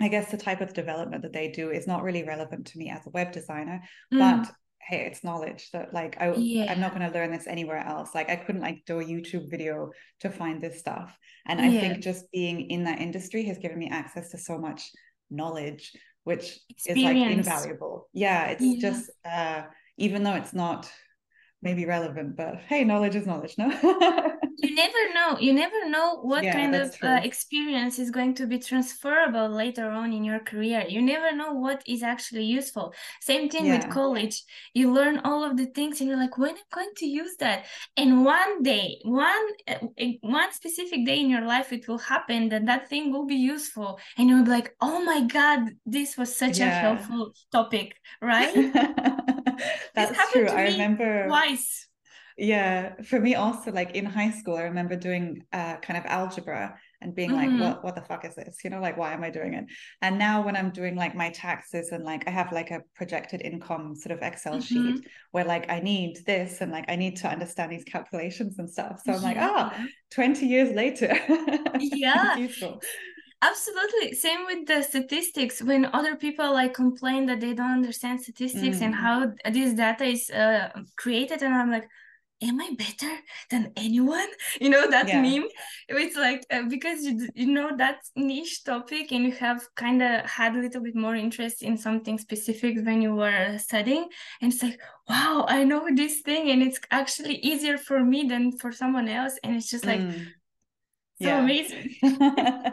I 0.00 0.08
guess 0.08 0.30
the 0.30 0.38
type 0.38 0.60
of 0.60 0.72
development 0.72 1.22
that 1.22 1.32
they 1.32 1.48
do 1.48 1.70
is 1.70 1.86
not 1.86 2.02
really 2.02 2.24
relevant 2.24 2.68
to 2.68 2.78
me 2.78 2.90
as 2.90 3.06
a 3.06 3.10
web 3.10 3.30
designer, 3.30 3.82
mm. 4.12 4.18
but 4.18 4.52
hey, 4.86 5.06
it's 5.06 5.22
knowledge 5.22 5.70
that 5.72 5.94
like 5.94 6.16
I 6.20 6.34
yeah. 6.34 6.70
I'm 6.70 6.80
not 6.80 6.94
going 6.94 7.08
to 7.08 7.16
learn 7.16 7.30
this 7.30 7.46
anywhere 7.46 7.78
else. 7.78 8.14
Like 8.14 8.30
I 8.30 8.36
couldn't 8.36 8.60
like 8.60 8.82
do 8.86 9.00
a 9.00 9.04
YouTube 9.04 9.50
video 9.50 9.90
to 10.20 10.30
find 10.30 10.60
this 10.60 10.78
stuff. 10.78 11.16
And 11.46 11.60
I 11.60 11.68
yeah. 11.68 11.80
think 11.80 12.02
just 12.02 12.30
being 12.32 12.70
in 12.70 12.84
that 12.84 13.00
industry 13.00 13.44
has 13.44 13.58
given 13.58 13.78
me 13.78 13.88
access 13.90 14.30
to 14.30 14.38
so 14.38 14.58
much 14.58 14.90
knowledge, 15.30 15.92
which 16.24 16.58
Experience. 16.68 17.10
is 17.10 17.22
like 17.22 17.38
invaluable. 17.38 18.08
Yeah, 18.12 18.46
it's 18.46 18.64
yeah. 18.64 18.80
just 18.80 19.10
uh 19.24 19.62
even 19.98 20.22
though 20.22 20.34
it's 20.34 20.52
not 20.52 20.90
maybe 21.62 21.86
relevant, 21.86 22.36
but 22.36 22.56
hey, 22.68 22.84
knowledge 22.84 23.14
is 23.14 23.26
knowledge, 23.26 23.54
no? 23.56 23.70
you 24.62 24.74
never 24.74 25.12
know. 25.12 25.38
You 25.38 25.52
never 25.52 25.88
know 25.88 26.20
what 26.22 26.44
yeah, 26.44 26.52
kind 26.52 26.74
of 26.74 26.94
uh, 27.02 27.20
experience 27.22 27.98
is 27.98 28.10
going 28.10 28.34
to 28.34 28.46
be 28.46 28.58
transferable 28.58 29.48
later 29.48 29.90
on 29.90 30.12
in 30.12 30.22
your 30.24 30.38
career. 30.38 30.84
You 30.88 31.02
never 31.02 31.34
know 31.34 31.52
what 31.52 31.82
is 31.86 32.02
actually 32.02 32.44
useful. 32.44 32.94
Same 33.20 33.48
thing 33.48 33.66
yeah. 33.66 33.78
with 33.78 33.90
college. 33.90 34.42
You 34.72 34.92
learn 34.92 35.18
all 35.24 35.42
of 35.44 35.56
the 35.56 35.66
things, 35.66 36.00
and 36.00 36.08
you're 36.08 36.18
like, 36.18 36.38
when 36.38 36.50
am 36.50 36.56
I 36.56 36.74
going 36.74 36.94
to 36.98 37.06
use 37.06 37.34
that? 37.40 37.66
And 37.96 38.24
one 38.24 38.62
day, 38.62 38.98
one 39.02 39.46
uh, 39.66 39.78
one 40.20 40.52
specific 40.52 41.04
day 41.04 41.20
in 41.20 41.28
your 41.28 41.44
life, 41.44 41.72
it 41.72 41.88
will 41.88 41.98
happen 41.98 42.48
that 42.50 42.66
that 42.66 42.88
thing 42.88 43.12
will 43.12 43.26
be 43.26 43.36
useful, 43.36 43.98
and 44.16 44.28
you'll 44.28 44.44
be 44.44 44.50
like, 44.50 44.74
oh 44.80 45.04
my 45.04 45.22
god, 45.22 45.70
this 45.84 46.16
was 46.16 46.34
such 46.34 46.58
yeah. 46.58 46.66
a 46.66 46.80
helpful 46.80 47.32
topic, 47.50 47.96
right? 48.20 48.54
That's 49.94 50.32
true. 50.32 50.46
I 50.46 50.64
remember 50.64 51.26
twice 51.26 51.88
yeah 52.38 52.94
for 53.02 53.20
me 53.20 53.34
also 53.34 53.70
like 53.72 53.94
in 53.94 54.04
high 54.04 54.30
school 54.30 54.56
i 54.56 54.62
remember 54.62 54.96
doing 54.96 55.44
uh, 55.52 55.76
kind 55.76 55.98
of 55.98 56.04
algebra 56.06 56.78
and 57.02 57.14
being 57.14 57.30
mm-hmm. 57.30 57.58
like 57.58 57.74
what 57.74 57.84
what 57.84 57.94
the 57.94 58.00
fuck 58.00 58.24
is 58.24 58.34
this? 58.34 58.58
You 58.64 58.70
know 58.70 58.80
like 58.80 58.96
why 58.96 59.12
am 59.12 59.24
i 59.24 59.30
doing 59.30 59.54
it? 59.54 59.66
And 60.00 60.18
now 60.18 60.44
when 60.44 60.56
i'm 60.56 60.70
doing 60.70 60.94
like 60.96 61.14
my 61.14 61.30
taxes 61.30 61.90
and 61.90 62.04
like 62.04 62.26
i 62.26 62.30
have 62.30 62.52
like 62.52 62.70
a 62.70 62.80
projected 62.94 63.42
income 63.42 63.94
sort 63.94 64.12
of 64.16 64.22
excel 64.22 64.54
mm-hmm. 64.54 64.94
sheet 64.94 65.06
where 65.32 65.44
like 65.44 65.70
i 65.70 65.80
need 65.80 66.18
this 66.26 66.60
and 66.60 66.72
like 66.72 66.86
i 66.88 66.96
need 66.96 67.16
to 67.16 67.28
understand 67.28 67.72
these 67.72 67.84
calculations 67.84 68.58
and 68.58 68.70
stuff. 68.70 69.00
So 69.04 69.12
i'm 69.12 69.22
like 69.22 69.36
oh 69.40 69.70
20 70.10 70.46
years 70.46 70.74
later. 70.74 71.12
Yeah. 71.80 72.36
absolutely. 73.42 74.14
Same 74.14 74.44
with 74.46 74.66
the 74.66 74.82
statistics. 74.82 75.62
When 75.62 75.86
other 75.86 76.16
people 76.16 76.52
like 76.52 76.74
complain 76.74 77.26
that 77.26 77.40
they 77.40 77.54
don't 77.54 77.72
understand 77.72 78.20
statistics 78.20 78.78
mm. 78.78 78.82
and 78.82 78.94
how 78.94 79.32
this 79.50 79.74
data 79.74 80.04
is 80.04 80.30
uh, 80.30 80.68
created 80.96 81.42
and 81.42 81.54
i'm 81.54 81.70
like 81.70 81.88
am 82.42 82.60
I 82.60 82.74
better 82.76 83.12
than 83.50 83.72
anyone? 83.76 84.28
You 84.60 84.70
know, 84.70 84.88
that 84.88 85.08
yeah. 85.08 85.20
meme. 85.20 85.48
It's 85.88 86.16
like 86.16 86.44
uh, 86.50 86.62
because 86.68 87.04
you, 87.04 87.28
you 87.34 87.46
know 87.46 87.76
that 87.76 87.98
niche 88.14 88.64
topic 88.64 89.10
and 89.12 89.24
you 89.24 89.32
have 89.32 89.66
kind 89.74 90.02
of 90.02 90.28
had 90.28 90.54
a 90.54 90.60
little 90.60 90.82
bit 90.82 90.94
more 90.94 91.14
interest 91.16 91.62
in 91.62 91.76
something 91.76 92.18
specific 92.18 92.76
when 92.84 93.02
you 93.02 93.14
were 93.14 93.58
studying. 93.58 94.08
And 94.40 94.52
it's 94.52 94.62
like, 94.62 94.78
wow, 95.08 95.46
I 95.48 95.64
know 95.64 95.88
this 95.94 96.20
thing 96.20 96.50
and 96.50 96.62
it's 96.62 96.80
actually 96.90 97.36
easier 97.36 97.78
for 97.78 98.04
me 98.04 98.24
than 98.24 98.58
for 98.58 98.72
someone 98.72 99.08
else. 99.08 99.38
And 99.42 99.56
it's 99.56 99.70
just 99.70 99.86
like, 99.86 100.00
mm. 100.00 100.26
so 101.20 101.28
yeah. 101.28 101.42
amazing. 101.42 101.94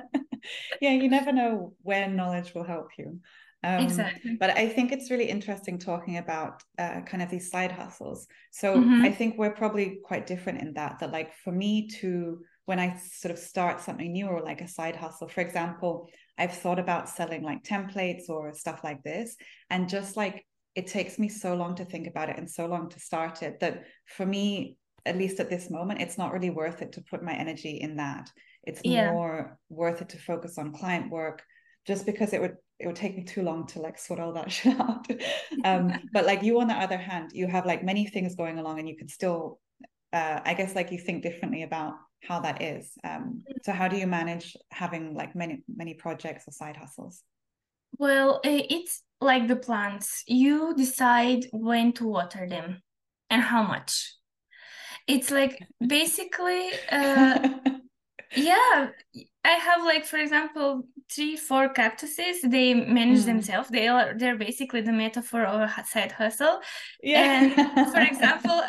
yeah, 0.81 0.91
you 0.91 1.09
never 1.09 1.31
know 1.31 1.73
when 1.81 2.15
knowledge 2.15 2.53
will 2.53 2.63
help 2.63 2.89
you. 2.97 3.19
Um, 3.63 3.79
exactly. 3.83 4.37
But 4.39 4.57
I 4.57 4.69
think 4.69 4.91
it's 4.91 5.11
really 5.11 5.29
interesting 5.29 5.77
talking 5.77 6.17
about 6.17 6.63
uh, 6.77 7.01
kind 7.01 7.21
of 7.21 7.29
these 7.29 7.51
side 7.51 7.71
hustles. 7.71 8.27
So 8.51 8.77
mm-hmm. 8.77 9.03
I 9.03 9.11
think 9.11 9.37
we're 9.37 9.53
probably 9.53 9.99
quite 10.03 10.27
different 10.27 10.61
in 10.61 10.73
that, 10.73 10.99
that 10.99 11.11
like 11.11 11.33
for 11.43 11.51
me 11.51 11.87
to, 11.99 12.39
when 12.65 12.79
I 12.79 12.97
sort 12.97 13.33
of 13.33 13.39
start 13.39 13.81
something 13.81 14.11
new 14.11 14.27
or 14.27 14.41
like 14.41 14.61
a 14.61 14.67
side 14.67 14.95
hustle, 14.95 15.27
for 15.27 15.41
example, 15.41 16.09
I've 16.37 16.53
thought 16.53 16.79
about 16.79 17.09
selling 17.09 17.43
like 17.43 17.63
templates 17.63 18.29
or 18.29 18.53
stuff 18.53 18.81
like 18.83 19.03
this. 19.03 19.35
And 19.69 19.89
just 19.89 20.15
like 20.15 20.45
it 20.75 20.87
takes 20.87 21.19
me 21.19 21.27
so 21.27 21.55
long 21.55 21.75
to 21.75 21.85
think 21.85 22.07
about 22.07 22.29
it 22.29 22.37
and 22.37 22.49
so 22.49 22.65
long 22.65 22.89
to 22.89 22.99
start 22.99 23.43
it 23.43 23.59
that 23.59 23.83
for 24.05 24.25
me, 24.25 24.77
at 25.05 25.17
least 25.17 25.39
at 25.39 25.49
this 25.49 25.69
moment, 25.69 26.01
it's 26.01 26.17
not 26.17 26.31
really 26.31 26.49
worth 26.49 26.81
it 26.81 26.93
to 26.93 27.01
put 27.01 27.23
my 27.23 27.33
energy 27.33 27.79
in 27.81 27.97
that. 27.97 28.29
It's 28.63 28.81
yeah. 28.83 29.11
more 29.11 29.57
worth 29.69 30.01
it 30.01 30.09
to 30.09 30.17
focus 30.17 30.57
on 30.57 30.71
client 30.71 31.09
work 31.11 31.43
just 31.87 32.05
because 32.05 32.33
it 32.33 32.41
would 32.41 32.55
it 32.79 32.87
would 32.87 32.95
take 32.95 33.17
me 33.17 33.23
too 33.23 33.41
long 33.41 33.67
to 33.67 33.81
like 33.81 33.97
sort 33.97 34.19
all 34.19 34.33
that 34.33 34.51
shit 34.57 34.79
out. 34.79 35.05
um, 35.65 35.93
but 36.13 36.25
like 36.25 36.43
you, 36.43 36.59
on 36.59 36.67
the 36.67 36.73
other 36.73 36.97
hand, 36.97 37.31
you 37.33 37.47
have 37.47 37.65
like 37.65 37.83
many 37.83 38.05
things 38.07 38.35
going 38.35 38.57
along, 38.57 38.79
and 38.79 38.87
you 38.87 38.97
can 38.97 39.07
still, 39.07 39.59
uh, 40.13 40.39
I 40.43 40.53
guess, 40.53 40.75
like 40.75 40.91
you 40.91 40.97
think 40.97 41.23
differently 41.23 41.63
about 41.63 41.95
how 42.23 42.39
that 42.41 42.61
is. 42.61 42.91
Um, 43.03 43.43
so 43.63 43.71
how 43.71 43.87
do 43.87 43.97
you 43.97 44.07
manage 44.07 44.55
having 44.71 45.13
like 45.13 45.35
many 45.35 45.63
many 45.73 45.93
projects 45.93 46.47
or 46.47 46.51
side 46.51 46.77
hustles? 46.77 47.23
Well, 47.97 48.39
it's 48.43 49.03
like 49.19 49.47
the 49.47 49.55
plants. 49.55 50.23
You 50.27 50.73
decide 50.75 51.45
when 51.51 51.93
to 51.93 52.07
water 52.07 52.47
them 52.47 52.81
and 53.29 53.41
how 53.41 53.63
much. 53.63 54.15
It's 55.07 55.31
like 55.31 55.59
basically, 55.85 56.69
uh, 56.91 57.49
yeah. 58.35 58.89
I 59.43 59.51
have 59.51 59.83
like, 59.83 60.05
for 60.05 60.17
example, 60.17 60.85
three 61.11 61.35
four 61.35 61.69
cactuses 61.69 62.41
they 62.41 62.73
manage 62.73 63.21
mm. 63.21 63.25
themselves 63.25 63.69
they 63.69 63.87
are 63.87 64.13
they're 64.17 64.37
basically 64.37 64.81
the 64.81 64.91
metaphor 64.91 65.43
of 65.43 65.61
a 65.61 65.85
side 65.85 66.11
hustle 66.11 66.59
yeah 67.01 67.43
and 67.43 67.91
for 67.91 67.99
example 68.11 68.61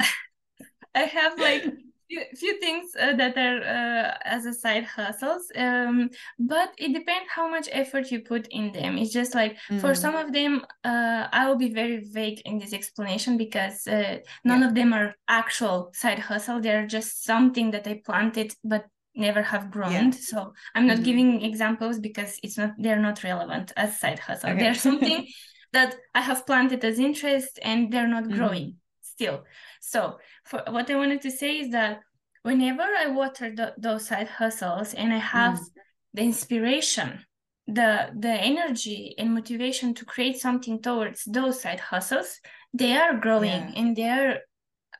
i 0.94 1.00
have 1.00 1.38
like 1.38 1.64
few, 2.08 2.22
few 2.34 2.58
things 2.60 2.90
uh, 2.98 3.14
that 3.14 3.36
are 3.36 3.60
uh, 3.62 4.16
as 4.24 4.46
a 4.46 4.54
side 4.54 4.84
hustles 4.84 5.52
um, 5.54 6.08
but 6.38 6.72
it 6.78 6.92
depends 6.92 7.28
how 7.30 7.48
much 7.48 7.68
effort 7.72 8.10
you 8.10 8.20
put 8.20 8.48
in 8.48 8.72
them 8.72 8.96
it's 8.96 9.12
just 9.12 9.34
like 9.34 9.56
mm. 9.70 9.80
for 9.80 9.94
some 9.94 10.16
of 10.16 10.32
them 10.32 10.64
uh, 10.84 11.28
i 11.30 11.46
will 11.46 11.58
be 11.58 11.72
very 11.72 11.98
vague 11.98 12.40
in 12.46 12.58
this 12.58 12.72
explanation 12.72 13.36
because 13.36 13.86
uh, 13.86 14.16
none 14.44 14.60
yeah. 14.60 14.66
of 14.66 14.74
them 14.74 14.94
are 14.94 15.14
actual 15.28 15.90
side 15.92 16.18
hustle 16.18 16.58
they're 16.58 16.86
just 16.86 17.22
something 17.22 17.70
that 17.70 17.86
i 17.86 18.00
planted 18.04 18.52
but 18.64 18.86
never 19.14 19.42
have 19.42 19.70
grown 19.70 19.92
yeah. 19.92 20.10
so 20.10 20.52
i'm 20.74 20.86
not 20.86 20.96
mm-hmm. 20.96 21.04
giving 21.04 21.42
examples 21.42 21.98
because 21.98 22.38
it's 22.42 22.56
not 22.56 22.72
they're 22.78 23.00
not 23.00 23.22
relevant 23.24 23.72
as 23.76 23.98
side 23.98 24.18
hustle 24.18 24.50
okay. 24.50 24.60
they're 24.60 24.74
something 24.88 25.26
that 25.72 25.96
i 26.14 26.20
have 26.20 26.46
planted 26.46 26.84
as 26.84 26.98
interest 26.98 27.58
and 27.62 27.92
they're 27.92 28.08
not 28.08 28.24
mm-hmm. 28.24 28.36
growing 28.36 28.76
still 29.02 29.44
so 29.80 30.18
for 30.44 30.62
what 30.68 30.90
i 30.90 30.96
wanted 30.96 31.20
to 31.20 31.30
say 31.30 31.58
is 31.58 31.70
that 31.70 32.00
whenever 32.42 32.82
i 32.82 33.06
water 33.08 33.52
those 33.78 34.06
side 34.06 34.28
hustles 34.28 34.94
and 34.94 35.12
i 35.12 35.18
have 35.18 35.58
mm. 35.58 35.64
the 36.14 36.22
inspiration 36.22 37.24
the 37.66 38.10
the 38.18 38.32
energy 38.32 39.14
and 39.18 39.34
motivation 39.34 39.94
to 39.94 40.04
create 40.04 40.38
something 40.38 40.80
towards 40.80 41.24
those 41.24 41.60
side 41.60 41.80
hustles 41.80 42.40
they 42.72 42.96
are 42.96 43.16
growing 43.18 43.50
yeah. 43.50 43.72
and 43.76 43.96
they're 43.96 44.40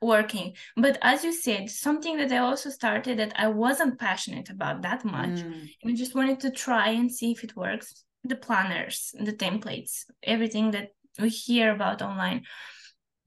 working. 0.00 0.54
But 0.76 0.99
as 1.02 1.25
you 1.25 1.33
said, 1.33 1.71
something 1.71 2.16
that 2.19 2.33
I 2.33 2.38
also 2.38 2.71
started 2.71 3.19
that 3.19 3.33
I 3.37 3.49
wasn't 3.49 3.99
passionate 3.99 4.50
about 4.50 4.83
that 4.83 5.04
much, 5.04 5.40
mm. 5.40 5.69
and 5.83 5.92
I 5.92 5.95
just 5.95 6.14
wanted 6.14 6.40
to 6.40 6.50
try 6.50 6.90
and 6.90 7.11
see 7.11 7.33
if 7.33 7.45
it 7.45 7.57
works. 7.57 8.04
The 8.25 8.37
planners, 8.37 9.14
the 9.19 9.33
templates, 9.33 10.04
everything 10.23 10.73
that 10.73 10.88
we 11.19 11.30
hear 11.30 11.73
about 11.73 12.02
online 12.02 12.42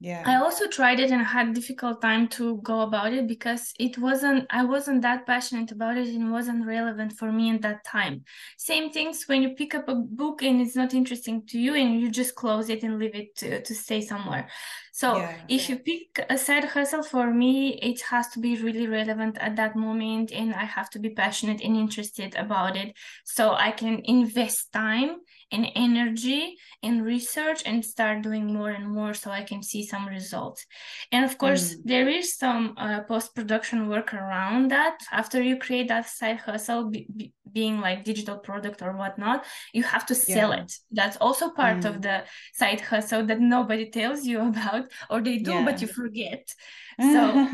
yeah 0.00 0.22
i 0.26 0.34
also 0.36 0.66
tried 0.66 1.00
it 1.00 1.10
and 1.10 1.24
had 1.24 1.54
difficult 1.54 2.02
time 2.02 2.26
to 2.28 2.58
go 2.58 2.80
about 2.80 3.12
it 3.12 3.26
because 3.26 3.72
it 3.78 3.96
wasn't 3.96 4.44
i 4.50 4.64
wasn't 4.64 5.00
that 5.00 5.26
passionate 5.26 5.70
about 5.70 5.96
it 5.96 6.08
and 6.08 6.28
it 6.28 6.30
wasn't 6.30 6.66
relevant 6.66 7.12
for 7.12 7.30
me 7.30 7.50
at 7.54 7.62
that 7.62 7.84
time 7.84 8.22
same 8.58 8.90
things 8.90 9.24
when 9.26 9.40
you 9.40 9.50
pick 9.50 9.74
up 9.74 9.88
a 9.88 9.94
book 9.94 10.42
and 10.42 10.60
it's 10.60 10.76
not 10.76 10.94
interesting 10.94 11.46
to 11.46 11.58
you 11.58 11.74
and 11.74 12.00
you 12.00 12.10
just 12.10 12.34
close 12.34 12.68
it 12.68 12.82
and 12.82 12.98
leave 12.98 13.14
it 13.14 13.34
to, 13.36 13.62
to 13.62 13.74
stay 13.74 14.00
somewhere 14.00 14.48
so 14.96 15.16
yeah, 15.16 15.34
if 15.48 15.68
yeah. 15.68 15.74
you 15.74 15.82
pick 15.82 16.24
a 16.30 16.38
side 16.38 16.62
hustle 16.62 17.02
for 17.02 17.34
me 17.34 17.70
it 17.82 18.00
has 18.02 18.28
to 18.28 18.38
be 18.38 18.56
really 18.62 18.86
relevant 18.86 19.36
at 19.40 19.56
that 19.56 19.74
moment 19.74 20.30
and 20.30 20.54
i 20.54 20.62
have 20.64 20.88
to 20.88 21.00
be 21.00 21.10
passionate 21.10 21.60
and 21.60 21.76
interested 21.76 22.32
about 22.36 22.76
it 22.76 22.94
so 23.24 23.54
i 23.54 23.72
can 23.72 24.00
invest 24.04 24.72
time 24.72 25.16
and 25.54 25.66
energy 25.76 26.56
and 26.82 27.04
research 27.04 27.62
and 27.64 27.84
start 27.84 28.22
doing 28.22 28.46
more 28.52 28.70
and 28.70 28.88
more 28.88 29.14
so 29.14 29.30
I 29.30 29.42
can 29.42 29.62
see 29.62 29.86
some 29.86 30.06
results. 30.06 30.66
And 31.12 31.24
of 31.24 31.38
course, 31.38 31.74
mm. 31.74 31.78
there 31.84 32.08
is 32.08 32.36
some 32.36 32.74
uh, 32.76 33.00
post 33.02 33.34
production 33.34 33.88
work 33.88 34.12
around 34.12 34.70
that. 34.72 34.98
After 35.12 35.40
you 35.40 35.56
create 35.56 35.88
that 35.88 36.08
side 36.08 36.38
hustle, 36.38 36.90
be, 36.90 37.06
be, 37.16 37.32
being 37.52 37.80
like 37.80 38.04
digital 38.04 38.38
product 38.38 38.82
or 38.82 38.92
whatnot, 38.96 39.44
you 39.72 39.84
have 39.84 40.04
to 40.06 40.14
sell 40.14 40.50
yeah. 40.50 40.62
it. 40.62 40.72
That's 40.90 41.16
also 41.18 41.50
part 41.50 41.80
mm. 41.82 41.88
of 41.90 42.02
the 42.02 42.24
side 42.52 42.80
hustle 42.80 43.24
that 43.26 43.40
nobody 43.40 43.90
tells 43.90 44.24
you 44.24 44.40
about, 44.52 44.84
or 45.08 45.20
they 45.20 45.38
do, 45.38 45.52
yeah. 45.52 45.64
but 45.64 45.80
you 45.80 45.86
forget. 45.86 46.44
So 47.00 47.48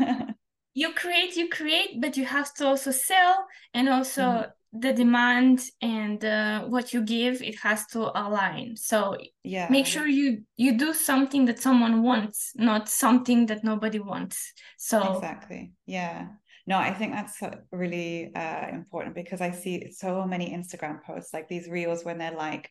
you 0.75 0.93
create, 0.93 1.35
you 1.35 1.49
create, 1.49 1.99
but 1.99 2.15
you 2.15 2.25
have 2.25 2.53
to 2.55 2.67
also 2.67 2.91
sell 2.91 3.47
and 3.73 3.89
also. 3.89 4.21
Mm 4.21 4.51
the 4.73 4.93
demand 4.93 5.61
and 5.81 6.23
uh, 6.23 6.63
what 6.63 6.93
you 6.93 7.01
give 7.01 7.41
it 7.41 7.59
has 7.59 7.85
to 7.87 7.99
align. 8.15 8.77
So 8.77 9.17
yeah. 9.43 9.67
make 9.69 9.85
sure 9.85 10.07
you 10.07 10.43
you 10.55 10.77
do 10.77 10.93
something 10.93 11.45
that 11.45 11.59
someone 11.59 12.03
wants 12.03 12.53
not 12.55 12.87
something 12.87 13.47
that 13.47 13.63
nobody 13.63 13.99
wants. 13.99 14.53
So 14.77 15.15
exactly. 15.15 15.73
Yeah. 15.85 16.27
No 16.67 16.77
i 16.77 16.93
think 16.93 17.13
that's 17.13 17.41
really 17.71 18.31
uh, 18.35 18.67
important 18.69 19.15
because 19.15 19.41
i 19.41 19.51
see 19.51 19.91
so 19.91 20.25
many 20.25 20.55
instagram 20.55 21.03
posts 21.03 21.33
like 21.33 21.49
these 21.49 21.67
reels 21.67 22.05
when 22.05 22.19
they're 22.19 22.37
like 22.37 22.69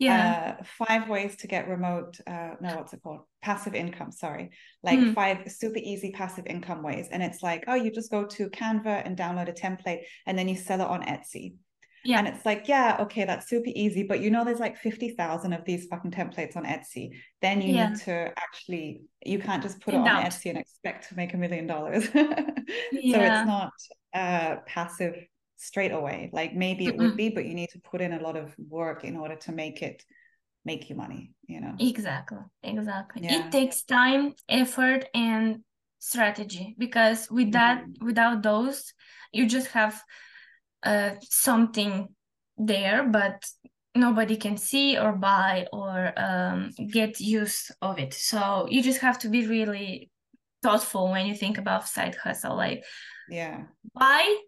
yeah. 0.00 0.56
uh, 0.58 0.64
five 0.86 1.08
ways 1.08 1.36
to 1.36 1.46
get 1.46 1.68
remote 1.68 2.18
uh 2.26 2.54
no 2.60 2.76
what's 2.76 2.92
it 2.92 3.02
called? 3.02 3.20
Passive 3.42 3.74
income 3.74 4.10
sorry. 4.10 4.50
Like 4.82 4.98
mm. 4.98 5.14
five 5.14 5.50
super 5.50 5.78
easy 5.78 6.10
passive 6.10 6.46
income 6.46 6.82
ways. 6.82 7.08
And 7.12 7.22
it's 7.22 7.42
like 7.42 7.64
oh 7.68 7.74
you 7.74 7.90
just 7.90 8.10
go 8.10 8.24
to 8.24 8.50
canva 8.50 9.02
and 9.04 9.16
download 9.16 9.48
a 9.48 9.52
template 9.52 10.00
and 10.26 10.38
then 10.38 10.48
you 10.48 10.56
sell 10.56 10.80
it 10.80 10.86
on 10.86 11.02
etsy. 11.02 11.54
Yeah. 12.02 12.18
And 12.18 12.28
it's 12.28 12.46
like 12.46 12.66
yeah 12.66 12.96
okay 13.00 13.24
that's 13.24 13.48
super 13.48 13.70
easy. 13.74 14.02
But 14.02 14.20
you 14.20 14.30
know 14.30 14.44
there's 14.44 14.58
like 14.58 14.78
50,000 14.78 15.52
of 15.52 15.64
these 15.66 15.86
fucking 15.86 16.12
templates 16.12 16.56
on 16.56 16.64
etsy. 16.64 17.10
Then 17.42 17.60
you 17.60 17.74
yeah. 17.74 17.90
need 17.90 18.00
to 18.00 18.32
actually 18.38 19.02
you 19.24 19.38
can't 19.38 19.62
just 19.62 19.80
put 19.80 19.92
In 19.92 20.00
it 20.00 20.04
doubt. 20.04 20.24
on 20.24 20.30
etsy 20.30 20.48
and 20.48 20.58
expect 20.58 21.10
to 21.10 21.16
make 21.16 21.34
a 21.34 21.36
million 21.36 21.66
dollars. 21.66 22.08
So 22.92 23.18
it's 23.20 23.46
not 23.46 23.72
uh 24.14 24.56
passive 24.66 25.14
straight 25.60 25.92
away. 25.92 26.30
Like 26.32 26.54
maybe 26.54 26.86
it 26.86 26.96
would 26.96 27.16
be, 27.16 27.28
but 27.28 27.44
you 27.44 27.54
need 27.54 27.68
to 27.70 27.80
put 27.80 28.00
in 28.00 28.14
a 28.14 28.20
lot 28.20 28.36
of 28.36 28.54
work 28.58 29.04
in 29.04 29.16
order 29.16 29.36
to 29.36 29.52
make 29.52 29.82
it 29.82 30.02
make 30.64 30.90
you 30.90 30.96
money, 30.96 31.32
you 31.46 31.60
know? 31.60 31.74
Exactly. 31.78 32.38
Exactly. 32.62 33.22
Yeah. 33.22 33.46
It 33.46 33.52
takes 33.52 33.82
time, 33.82 34.34
effort, 34.48 35.06
and 35.14 35.60
strategy 35.98 36.74
because 36.78 37.30
with 37.30 37.52
that, 37.52 37.82
mm-hmm. 37.82 38.06
without 38.06 38.42
those, 38.42 38.92
you 39.32 39.46
just 39.46 39.68
have 39.68 40.02
uh, 40.82 41.12
something 41.22 42.08
there, 42.56 43.06
but 43.08 43.44
nobody 43.94 44.36
can 44.36 44.56
see 44.56 44.98
or 44.98 45.12
buy 45.12 45.66
or 45.72 46.12
um, 46.16 46.70
get 46.90 47.20
use 47.20 47.70
of 47.82 47.98
it. 47.98 48.14
So 48.14 48.66
you 48.70 48.82
just 48.82 49.00
have 49.00 49.18
to 49.20 49.28
be 49.28 49.46
really 49.46 50.10
thoughtful 50.62 51.10
when 51.10 51.26
you 51.26 51.34
think 51.34 51.58
about 51.58 51.88
side 51.88 52.16
hustle. 52.16 52.56
Like, 52.56 52.84
yeah, 53.28 53.64
why 53.92 54.42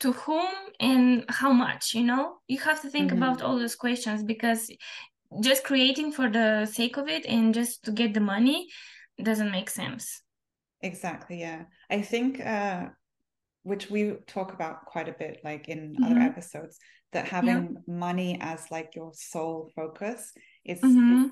to 0.00 0.12
whom 0.12 0.52
and 0.80 1.24
how 1.28 1.52
much 1.52 1.94
you 1.94 2.02
know 2.02 2.36
you 2.48 2.58
have 2.58 2.80
to 2.82 2.90
think 2.90 3.10
mm-hmm. 3.10 3.22
about 3.22 3.42
all 3.42 3.58
those 3.58 3.76
questions 3.76 4.22
because 4.22 4.70
just 5.40 5.64
creating 5.64 6.12
for 6.12 6.28
the 6.30 6.66
sake 6.66 6.96
of 6.96 7.08
it 7.08 7.26
and 7.26 7.54
just 7.54 7.82
to 7.84 7.90
get 7.90 8.14
the 8.14 8.20
money 8.20 8.68
doesn't 9.22 9.50
make 9.50 9.70
sense 9.70 10.22
exactly 10.82 11.40
yeah 11.40 11.64
i 11.90 12.00
think 12.00 12.40
uh 12.40 12.86
which 13.62 13.90
we 13.90 14.12
talk 14.26 14.52
about 14.52 14.84
quite 14.84 15.08
a 15.08 15.16
bit 15.18 15.40
like 15.42 15.68
in 15.68 15.94
mm-hmm. 15.94 16.04
other 16.04 16.20
episodes 16.20 16.78
that 17.12 17.26
having 17.26 17.74
yeah. 17.74 17.94
money 17.94 18.38
as 18.40 18.70
like 18.70 18.94
your 18.94 19.10
sole 19.14 19.70
focus 19.74 20.32
is, 20.64 20.80
mm-hmm 20.80 21.28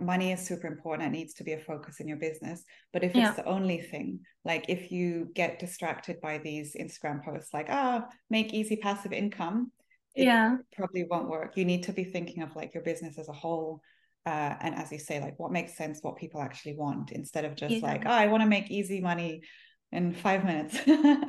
money 0.00 0.32
is 0.32 0.44
super 0.44 0.66
important 0.66 1.08
it 1.08 1.16
needs 1.16 1.34
to 1.34 1.44
be 1.44 1.52
a 1.52 1.58
focus 1.58 2.00
in 2.00 2.08
your 2.08 2.18
business 2.18 2.64
but 2.92 3.02
if 3.02 3.14
yeah. 3.14 3.28
it's 3.28 3.36
the 3.36 3.44
only 3.46 3.80
thing 3.80 4.20
like 4.44 4.66
if 4.68 4.92
you 4.92 5.28
get 5.34 5.58
distracted 5.58 6.20
by 6.20 6.38
these 6.38 6.76
instagram 6.78 7.24
posts 7.24 7.54
like 7.54 7.66
ah 7.70 8.04
oh, 8.04 8.08
make 8.28 8.52
easy 8.52 8.76
passive 8.76 9.12
income 9.12 9.72
yeah 10.14 10.56
probably 10.76 11.04
won't 11.04 11.28
work 11.28 11.56
you 11.56 11.64
need 11.64 11.82
to 11.82 11.92
be 11.92 12.04
thinking 12.04 12.42
of 12.42 12.54
like 12.54 12.74
your 12.74 12.82
business 12.82 13.18
as 13.18 13.28
a 13.28 13.32
whole 13.32 13.80
uh, 14.26 14.54
and 14.60 14.74
as 14.74 14.92
you 14.92 14.98
say 14.98 15.18
like 15.18 15.38
what 15.38 15.50
makes 15.50 15.76
sense 15.76 16.00
what 16.02 16.16
people 16.16 16.42
actually 16.42 16.74
want 16.74 17.10
instead 17.10 17.44
of 17.44 17.56
just 17.56 17.76
yeah. 17.76 17.80
like 17.80 18.02
oh 18.04 18.10
i 18.10 18.26
want 18.26 18.42
to 18.42 18.48
make 18.48 18.70
easy 18.70 19.00
money 19.00 19.40
in 19.92 20.12
five 20.12 20.44
minutes 20.44 20.78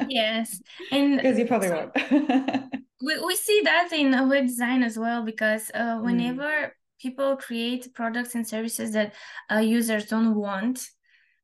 yes 0.09 0.61
and 0.91 1.17
because 1.17 1.39
you 1.39 1.45
probably 1.45 1.69
so, 1.69 1.91
won't 1.95 2.73
we, 3.01 3.25
we 3.25 3.35
see 3.35 3.61
that 3.63 3.89
in 3.93 4.11
web 4.27 4.45
design 4.45 4.83
as 4.83 4.99
well 4.99 5.23
because 5.23 5.71
uh, 5.73 5.95
mm. 5.95 6.03
whenever 6.03 6.73
people 7.01 7.35
create 7.35 7.93
products 7.93 8.35
and 8.35 8.47
services 8.47 8.91
that 8.93 9.13
uh, 9.51 9.57
users 9.57 10.05
don't 10.05 10.35
want, 10.35 10.87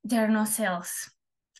there 0.04 0.26
are 0.26 0.30
no 0.30 0.46
sales. 0.46 1.10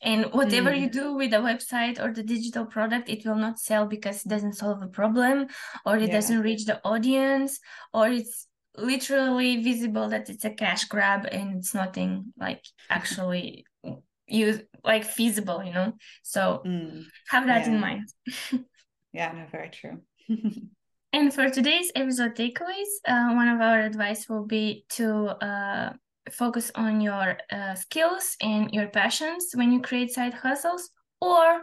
And 0.04 0.26
whatever 0.32 0.70
mm. 0.70 0.82
you 0.82 0.90
do 0.90 1.16
with 1.16 1.34
a 1.34 1.38
website 1.38 2.00
or 2.00 2.14
the 2.14 2.22
digital 2.22 2.66
product, 2.66 3.10
it 3.10 3.26
will 3.26 3.36
not 3.36 3.60
sell 3.60 3.88
because 3.88 4.24
it 4.24 4.30
doesn't 4.30 4.54
solve 4.54 4.84
a 4.84 4.88
problem 4.88 5.48
or 5.86 5.98
it 5.98 6.08
yeah. 6.08 6.14
doesn't 6.14 6.42
reach 6.42 6.66
the 6.66 6.80
audience 6.86 7.60
or 7.94 8.08
it's 8.08 8.48
literally 8.76 9.64
visible 9.64 10.10
that 10.10 10.30
it's 10.30 10.46
a 10.46 10.52
cash 10.52 10.86
grab 10.86 11.26
and 11.32 11.58
it's 11.58 11.74
nothing 11.74 12.32
like 12.38 12.64
actually 12.92 13.66
use 14.28 14.62
like 14.84 15.04
feasible, 15.04 15.64
you 15.64 15.74
know? 15.74 15.94
So 16.22 16.62
mm. 16.64 17.04
have 17.30 17.48
that 17.48 17.66
yeah. 17.66 17.74
in 17.74 17.80
mind. 17.80 18.08
yeah, 19.14 19.32
no, 19.32 19.46
very 19.52 19.70
true. 19.70 20.02
And 21.14 21.34
for 21.34 21.50
today's 21.50 21.92
episode 21.96 22.36
takeaways, 22.36 22.92
uh, 23.08 23.34
one 23.34 23.48
of 23.48 23.62
our 23.62 23.80
advice 23.82 24.28
will 24.30 24.46
be 24.46 24.86
to 24.90 25.28
uh, 25.44 25.94
focus 26.32 26.72
on 26.76 27.02
your 27.02 27.38
uh, 27.52 27.76
skills 27.76 28.36
and 28.42 28.72
your 28.74 28.88
passions 28.88 29.52
when 29.56 29.72
you 29.72 29.82
create 29.82 30.12
side 30.12 30.34
hustles, 30.34 30.90
or 31.22 31.62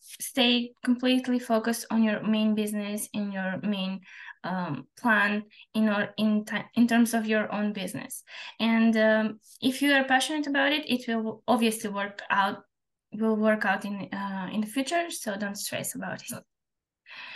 stay 0.00 0.72
completely 0.84 1.38
focused 1.38 1.86
on 1.90 2.02
your 2.02 2.22
main 2.22 2.54
business 2.54 3.08
and 3.12 3.32
your 3.32 3.60
main 3.62 4.00
um, 4.44 4.86
plan 4.98 5.44
in 5.74 5.88
or 5.88 6.14
in 6.16 6.44
t- 6.44 6.70
in 6.74 6.88
terms 6.88 7.12
of 7.12 7.26
your 7.26 7.52
own 7.52 7.72
business. 7.72 8.22
And 8.58 8.96
um, 8.96 9.40
if 9.60 9.82
you 9.82 9.92
are 9.92 10.04
passionate 10.04 10.46
about 10.46 10.72
it, 10.72 10.88
it 10.88 11.06
will 11.06 11.42
obviously 11.46 11.90
work 11.90 12.22
out. 12.30 12.64
Will 13.12 13.36
work 13.36 13.64
out 13.64 13.84
in 13.84 14.08
uh, 14.12 14.48
in 14.52 14.60
the 14.60 14.66
future. 14.66 15.10
So 15.10 15.36
don't 15.36 15.56
stress 15.56 15.94
about 15.94 16.22
it. 16.22 16.42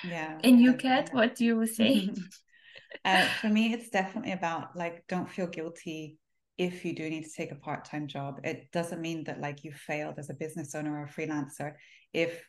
Yeah. 0.05 0.39
And 0.43 0.61
you, 0.61 0.75
Kat, 0.75 1.11
what 1.13 1.41
you 1.41 1.67
say? 1.67 2.11
uh, 3.05 3.25
for 3.41 3.49
me, 3.49 3.73
it's 3.73 3.91
definitely 3.91 4.33
about 4.33 4.77
like, 4.77 5.05
don't 5.09 5.29
feel 5.29 5.47
guilty 5.47 6.19
if 6.59 6.85
you 6.85 6.95
do 6.95 7.09
need 7.09 7.25
to 7.25 7.33
take 7.33 7.53
a 7.53 7.57
part-time 7.57 8.07
job. 8.07 8.41
It 8.45 8.71
doesn't 8.73 9.01
mean 9.01 9.25
that 9.25 9.41
like 9.41 9.65
you 9.65 9.73
failed 9.73 10.17
as 10.19 10.31
a 10.31 10.35
business 10.35 10.75
owner 10.75 10.95
or 10.95 11.05
a 11.05 11.09
freelancer. 11.09 11.75
If 12.13 12.45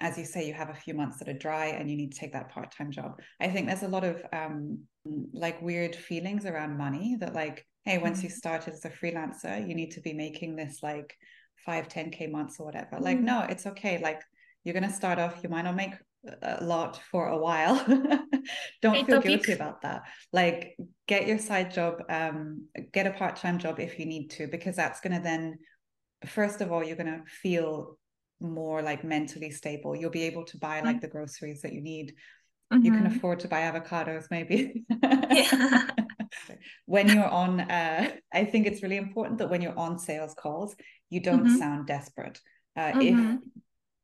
as 0.00 0.18
you 0.18 0.24
say, 0.24 0.46
you 0.46 0.54
have 0.54 0.70
a 0.70 0.74
few 0.74 0.92
months 0.92 1.18
that 1.18 1.28
are 1.28 1.38
dry 1.38 1.66
and 1.66 1.88
you 1.90 1.96
need 1.96 2.12
to 2.12 2.18
take 2.18 2.32
that 2.32 2.50
part-time 2.50 2.90
job. 2.90 3.20
I 3.40 3.48
think 3.48 3.66
there's 3.66 3.84
a 3.84 3.88
lot 3.88 4.04
of 4.04 4.22
um, 4.32 4.80
like 5.32 5.62
weird 5.62 5.94
feelings 5.94 6.46
around 6.46 6.76
money 6.76 7.16
that 7.20 7.32
like, 7.32 7.66
hey, 7.84 7.98
once 7.98 8.18
mm-hmm. 8.18 8.26
you 8.26 8.30
started 8.30 8.74
as 8.74 8.84
a 8.84 8.90
freelancer, 8.90 9.66
you 9.66 9.74
need 9.74 9.92
to 9.92 10.00
be 10.00 10.12
making 10.12 10.56
this 10.56 10.82
like 10.82 11.16
five, 11.64 11.88
10K 11.88 12.30
months 12.30 12.58
or 12.58 12.66
whatever. 12.66 12.96
Mm-hmm. 12.96 13.04
Like, 13.04 13.20
no, 13.20 13.46
it's 13.48 13.66
okay. 13.66 13.98
Like 13.98 14.20
you're 14.64 14.74
going 14.74 14.88
to 14.88 14.92
start 14.92 15.18
off, 15.18 15.40
you 15.42 15.48
might 15.48 15.62
not 15.62 15.76
make 15.76 15.92
a 16.42 16.64
lot 16.64 17.00
for 17.10 17.28
a 17.28 17.36
while 17.36 17.74
don't 18.82 19.06
feel 19.06 19.20
guilty 19.20 19.52
about 19.52 19.82
that 19.82 20.02
like 20.32 20.76
get 21.06 21.26
your 21.26 21.38
side 21.38 21.72
job 21.72 22.02
um 22.08 22.66
get 22.92 23.06
a 23.06 23.10
part-time 23.10 23.58
job 23.58 23.78
if 23.78 23.98
you 23.98 24.06
need 24.06 24.28
to 24.28 24.46
because 24.46 24.76
that's 24.76 25.00
going 25.00 25.14
to 25.14 25.22
then 25.22 25.58
first 26.26 26.60
of 26.60 26.72
all 26.72 26.82
you're 26.82 26.96
going 26.96 27.06
to 27.06 27.22
feel 27.26 27.98
more 28.40 28.82
like 28.82 29.04
mentally 29.04 29.50
stable 29.50 29.94
you'll 29.94 30.10
be 30.10 30.22
able 30.22 30.44
to 30.44 30.58
buy 30.58 30.80
like 30.80 30.96
mm-hmm. 30.96 31.00
the 31.00 31.08
groceries 31.08 31.62
that 31.62 31.72
you 31.72 31.82
need 31.82 32.14
mm-hmm. 32.72 32.84
you 32.84 32.90
can 32.90 33.04
mm-hmm. 33.04 33.16
afford 33.16 33.40
to 33.40 33.48
buy 33.48 33.60
avocados 33.60 34.24
maybe 34.30 34.84
yeah. 35.30 35.90
when 36.86 37.08
you're 37.08 37.28
on 37.28 37.60
uh 37.60 38.10
i 38.32 38.44
think 38.44 38.66
it's 38.66 38.82
really 38.82 38.96
important 38.96 39.38
that 39.38 39.50
when 39.50 39.60
you're 39.60 39.78
on 39.78 39.98
sales 39.98 40.34
calls 40.34 40.74
you 41.10 41.20
don't 41.20 41.44
mm-hmm. 41.44 41.56
sound 41.56 41.86
desperate 41.86 42.40
uh, 42.76 42.92
if 42.96 43.14
mm-hmm 43.14 43.36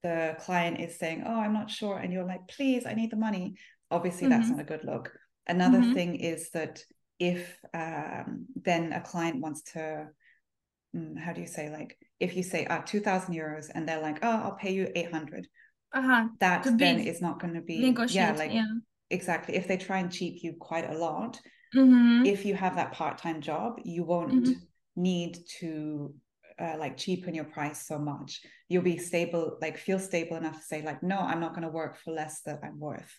the 0.03 0.37
client 0.41 0.81
is 0.81 0.99
saying, 0.99 1.25
Oh, 1.27 1.41
I'm 1.41 1.53
not 1.53 1.71
sure. 1.71 1.99
And 1.99 2.13
you're 2.13 2.27
like, 2.27 2.49
Please, 2.49 2.87
I 2.87 2.95
need 2.95 3.11
the 3.11 3.17
money. 3.17 3.55
Obviously, 3.91 4.29
mm-hmm. 4.29 4.39
that's 4.39 4.51
not 4.51 4.61
a 4.61 4.65
good 4.65 4.85
look. 4.85 5.13
Another 5.47 5.79
mm-hmm. 5.79 5.95
thing 5.95 6.15
is 6.17 6.51
that 6.51 6.83
if 7.19 7.59
um, 7.75 8.47
then 8.57 8.93
a 8.93 9.01
client 9.01 9.41
wants 9.41 9.63
to, 9.73 10.09
mm, 10.97 11.19
how 11.19 11.33
do 11.33 11.41
you 11.41 11.47
say, 11.47 11.71
like, 11.71 11.99
if 12.19 12.37
you 12.37 12.43
say, 12.43 12.67
ah, 12.71 12.83
2000 12.87 13.35
euros, 13.35 13.67
and 13.75 13.89
they're 13.89 14.01
like, 14.01 14.19
Oh, 14.23 14.31
I'll 14.31 14.57
pay 14.57 14.73
you 14.73 14.89
800. 14.95 15.47
Uh-huh. 15.93 16.29
That 16.39 16.67
then 16.79 17.01
is 17.01 17.21
not 17.21 17.41
going 17.41 17.55
to 17.55 17.61
be, 17.61 17.95
yeah, 18.11 18.33
like, 18.33 18.53
yeah. 18.53 18.67
exactly. 19.11 19.57
If 19.57 19.67
they 19.67 19.77
try 19.77 19.99
and 19.99 20.11
cheat 20.11 20.43
you 20.43 20.55
quite 20.59 20.89
a 20.89 20.97
lot, 20.97 21.41
mm-hmm. 21.75 22.25
if 22.25 22.45
you 22.45 22.55
have 22.55 22.77
that 22.77 22.93
part 22.93 23.19
time 23.19 23.41
job, 23.41 23.81
you 23.85 24.05
won't 24.05 24.45
mm-hmm. 24.45 24.53
need 24.97 25.39
to 25.59 26.15
uh, 26.61 26.77
like 26.79 26.97
cheapen 26.97 27.35
your 27.35 27.45
price 27.45 27.87
so 27.87 27.99
much 27.99 28.43
you'll 28.69 28.83
be 28.83 28.99
stable 28.99 29.59
like 29.61 29.79
feel 29.79 29.99
stable 29.99 30.37
enough 30.37 30.57
to 30.57 30.67
say 30.67 30.83
like 30.83 31.03
no 31.03 31.19
i'm 31.19 31.41
not 31.41 31.51
going 31.51 31.63
to 31.63 31.69
work 31.69 31.97
for 31.97 32.13
less 32.13 32.43
than 32.43 32.59
i'm 32.63 32.79
worth 32.79 33.19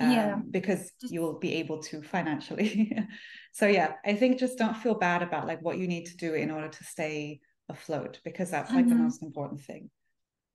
um, 0.00 0.10
yeah 0.10 0.38
because 0.50 0.90
you'll 1.02 1.38
be 1.38 1.54
able 1.54 1.80
to 1.82 2.02
financially 2.02 2.96
so 3.52 3.66
yeah 3.66 3.92
i 4.04 4.14
think 4.14 4.38
just 4.38 4.58
don't 4.58 4.76
feel 4.76 4.94
bad 4.94 5.22
about 5.22 5.46
like 5.46 5.62
what 5.62 5.78
you 5.78 5.86
need 5.86 6.06
to 6.06 6.16
do 6.16 6.34
in 6.34 6.50
order 6.50 6.68
to 6.68 6.84
stay 6.84 7.40
afloat 7.68 8.20
because 8.24 8.50
that's 8.50 8.72
like 8.72 8.86
mm-hmm. 8.86 8.96
the 8.96 9.02
most 9.02 9.22
important 9.22 9.60
thing 9.60 9.90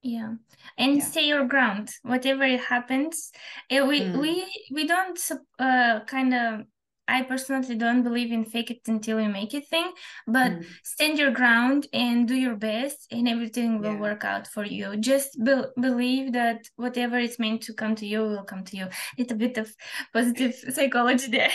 yeah 0.02 0.34
and 0.78 0.98
yeah. 0.98 1.04
stay 1.04 1.28
your 1.28 1.46
ground 1.46 1.90
whatever 2.04 2.44
it 2.44 2.60
happens 2.60 3.32
it, 3.70 3.86
we 3.86 4.02
mm. 4.02 4.20
we 4.20 4.46
we 4.72 4.86
don't 4.86 5.20
uh 5.58 6.02
kind 6.06 6.34
of 6.34 6.62
I 7.08 7.24
personally 7.24 7.76
don't 7.76 8.04
believe 8.04 8.32
in 8.32 8.46
fake 8.46 8.72
it 8.72 8.82
until 8.88 9.20
you 9.22 9.30
make 9.30 9.54
it 9.54 9.68
thing, 9.68 9.92
but 10.28 10.52
mm. 10.52 10.66
stand 10.84 11.20
your 11.20 11.32
ground 11.32 11.88
and 11.94 12.28
do 12.28 12.36
your 12.36 12.56
best, 12.56 13.08
and 13.12 13.28
everything 13.28 13.80
will 13.80 13.94
yeah. 13.94 14.00
work 14.00 14.24
out 14.24 14.48
for 14.48 14.66
you. 14.66 14.98
Just 14.98 15.44
be- 15.44 15.72
believe 15.80 16.34
that 16.34 16.68
whatever 16.76 17.20
is 17.20 17.38
meant 17.40 17.62
to 17.64 17.74
come 17.74 17.96
to 17.96 18.06
you 18.06 18.22
will 18.22 18.44
come 18.44 18.64
to 18.66 18.78
you. 18.78 18.88
It's 19.18 19.32
a 19.32 19.36
bit 19.36 19.58
of 19.58 19.74
positive 20.14 20.56
psychology 20.70 21.30
there. 21.32 21.52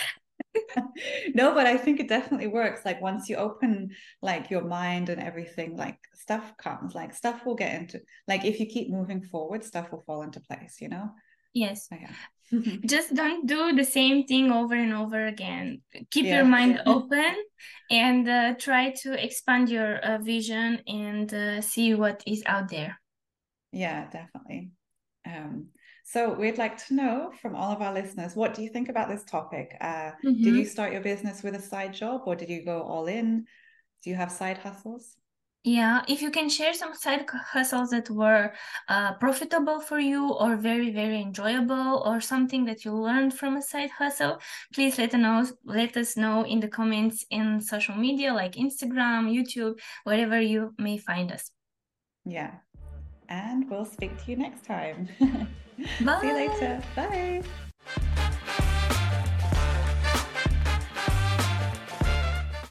no, 1.35 1.55
but 1.55 1.67
I 1.67 1.77
think 1.77 2.01
it 2.01 2.09
definitely 2.09 2.47
works. 2.47 2.85
Like 2.85 3.01
once 3.01 3.29
you 3.29 3.37
open 3.37 3.91
like 4.23 4.51
your 4.51 4.63
mind 4.63 5.09
and 5.09 5.21
everything, 5.21 5.77
like 5.77 5.99
stuff 6.15 6.57
comes, 6.57 6.95
like 6.95 7.15
stuff 7.15 7.45
will 7.45 7.55
get 7.55 7.75
into 7.75 8.01
like 8.27 8.45
if 8.45 8.61
you 8.61 8.67
keep 8.67 8.91
moving 8.91 9.23
forward, 9.23 9.65
stuff 9.65 9.91
will 9.91 10.03
fall 10.07 10.23
into 10.23 10.41
place, 10.41 10.81
you 10.81 10.89
know? 10.89 11.11
Yes. 11.53 11.89
Oh, 11.93 11.97
yeah. 12.01 12.13
Just 12.87 13.15
don't 13.15 13.47
do 13.47 13.73
the 13.73 13.85
same 13.85 14.25
thing 14.25 14.51
over 14.51 14.75
and 14.75 14.93
over 14.93 15.27
again. 15.27 15.83
Keep 16.11 16.27
yeah. 16.27 16.37
your 16.37 16.45
mind 16.45 16.83
open 16.87 17.35
and 17.91 18.29
uh, 18.29 18.55
try 18.55 18.93
to 19.03 19.25
expand 19.25 19.69
your 19.69 19.99
uh, 19.99 20.19
vision 20.19 20.81
and 20.87 21.33
uh, 21.33 21.61
see 21.61 21.95
what 21.95 22.23
is 22.27 22.43
out 22.47 22.69
there. 22.69 22.99
Yeah, 23.73 24.09
definitely. 24.11 24.71
Um, 25.27 25.69
so 26.05 26.33
we'd 26.33 26.59
like 26.59 26.85
to 26.89 26.95
know 26.95 27.33
from 27.41 27.55
all 27.55 27.71
of 27.71 27.83
our 27.83 27.95
listeners, 27.95 28.35
what 28.35 28.55
do 28.55 28.63
you 28.63 28.69
think 28.69 28.89
about 28.89 29.09
this 29.09 29.23
topic? 29.23 29.77
Uh, 29.81 30.11
mm-hmm. 30.25 30.43
Did 30.43 30.57
you 30.57 30.65
start 30.65 30.93
your 30.93 31.03
business 31.03 31.45
with 31.45 31.55
a 31.55 31.63
side 31.63 31.95
job 31.95 32.23
or 32.27 32.35
did 32.35 32.49
you 32.49 32.65
go 32.65 32.83
all 32.83 33.07
in? 33.07 33.45
Do 34.03 34.11
you 34.11 34.17
have 34.17 34.33
side 34.33 34.59
hustles? 34.59 35.17
Yeah, 35.63 36.03
if 36.09 36.23
you 36.23 36.31
can 36.31 36.49
share 36.49 36.73
some 36.73 36.95
side 36.95 37.27
hustles 37.29 37.91
that 37.91 38.09
were 38.09 38.53
uh, 38.89 39.13
profitable 39.15 39.79
for 39.79 39.99
you 39.99 40.33
or 40.33 40.57
very, 40.57 40.91
very 40.91 41.21
enjoyable 41.21 42.03
or 42.07 42.21
something 42.23 42.65
that 42.65 42.87
you 42.87 42.95
learned 42.95 43.35
from 43.35 43.59
a 43.59 43.63
side 43.63 43.91
hustle, 43.91 44.41
please 44.73 44.97
let 44.97 45.15
us 45.15 45.21
know, 45.21 45.47
let 45.67 45.99
us 45.99 46.17
know 46.17 46.47
in 46.47 46.61
the 46.61 46.69
comments 46.69 47.27
in 47.31 47.61
social 47.61 47.95
media 47.95 48.33
like 48.33 48.53
Instagram, 48.53 49.29
YouTube, 49.31 49.79
wherever 50.05 50.41
you 50.41 50.73
may 50.79 50.97
find 50.97 51.31
us. 51.31 51.51
Yeah. 52.25 52.53
And 53.29 53.69
we'll 53.69 53.85
speak 53.85 54.17
to 54.25 54.31
you 54.31 54.37
next 54.39 54.65
time. 54.65 55.09
Bye. 56.01 56.19
See 56.23 56.27
you 56.27 56.35
later. 56.35 56.83
Bye. 56.97 58.27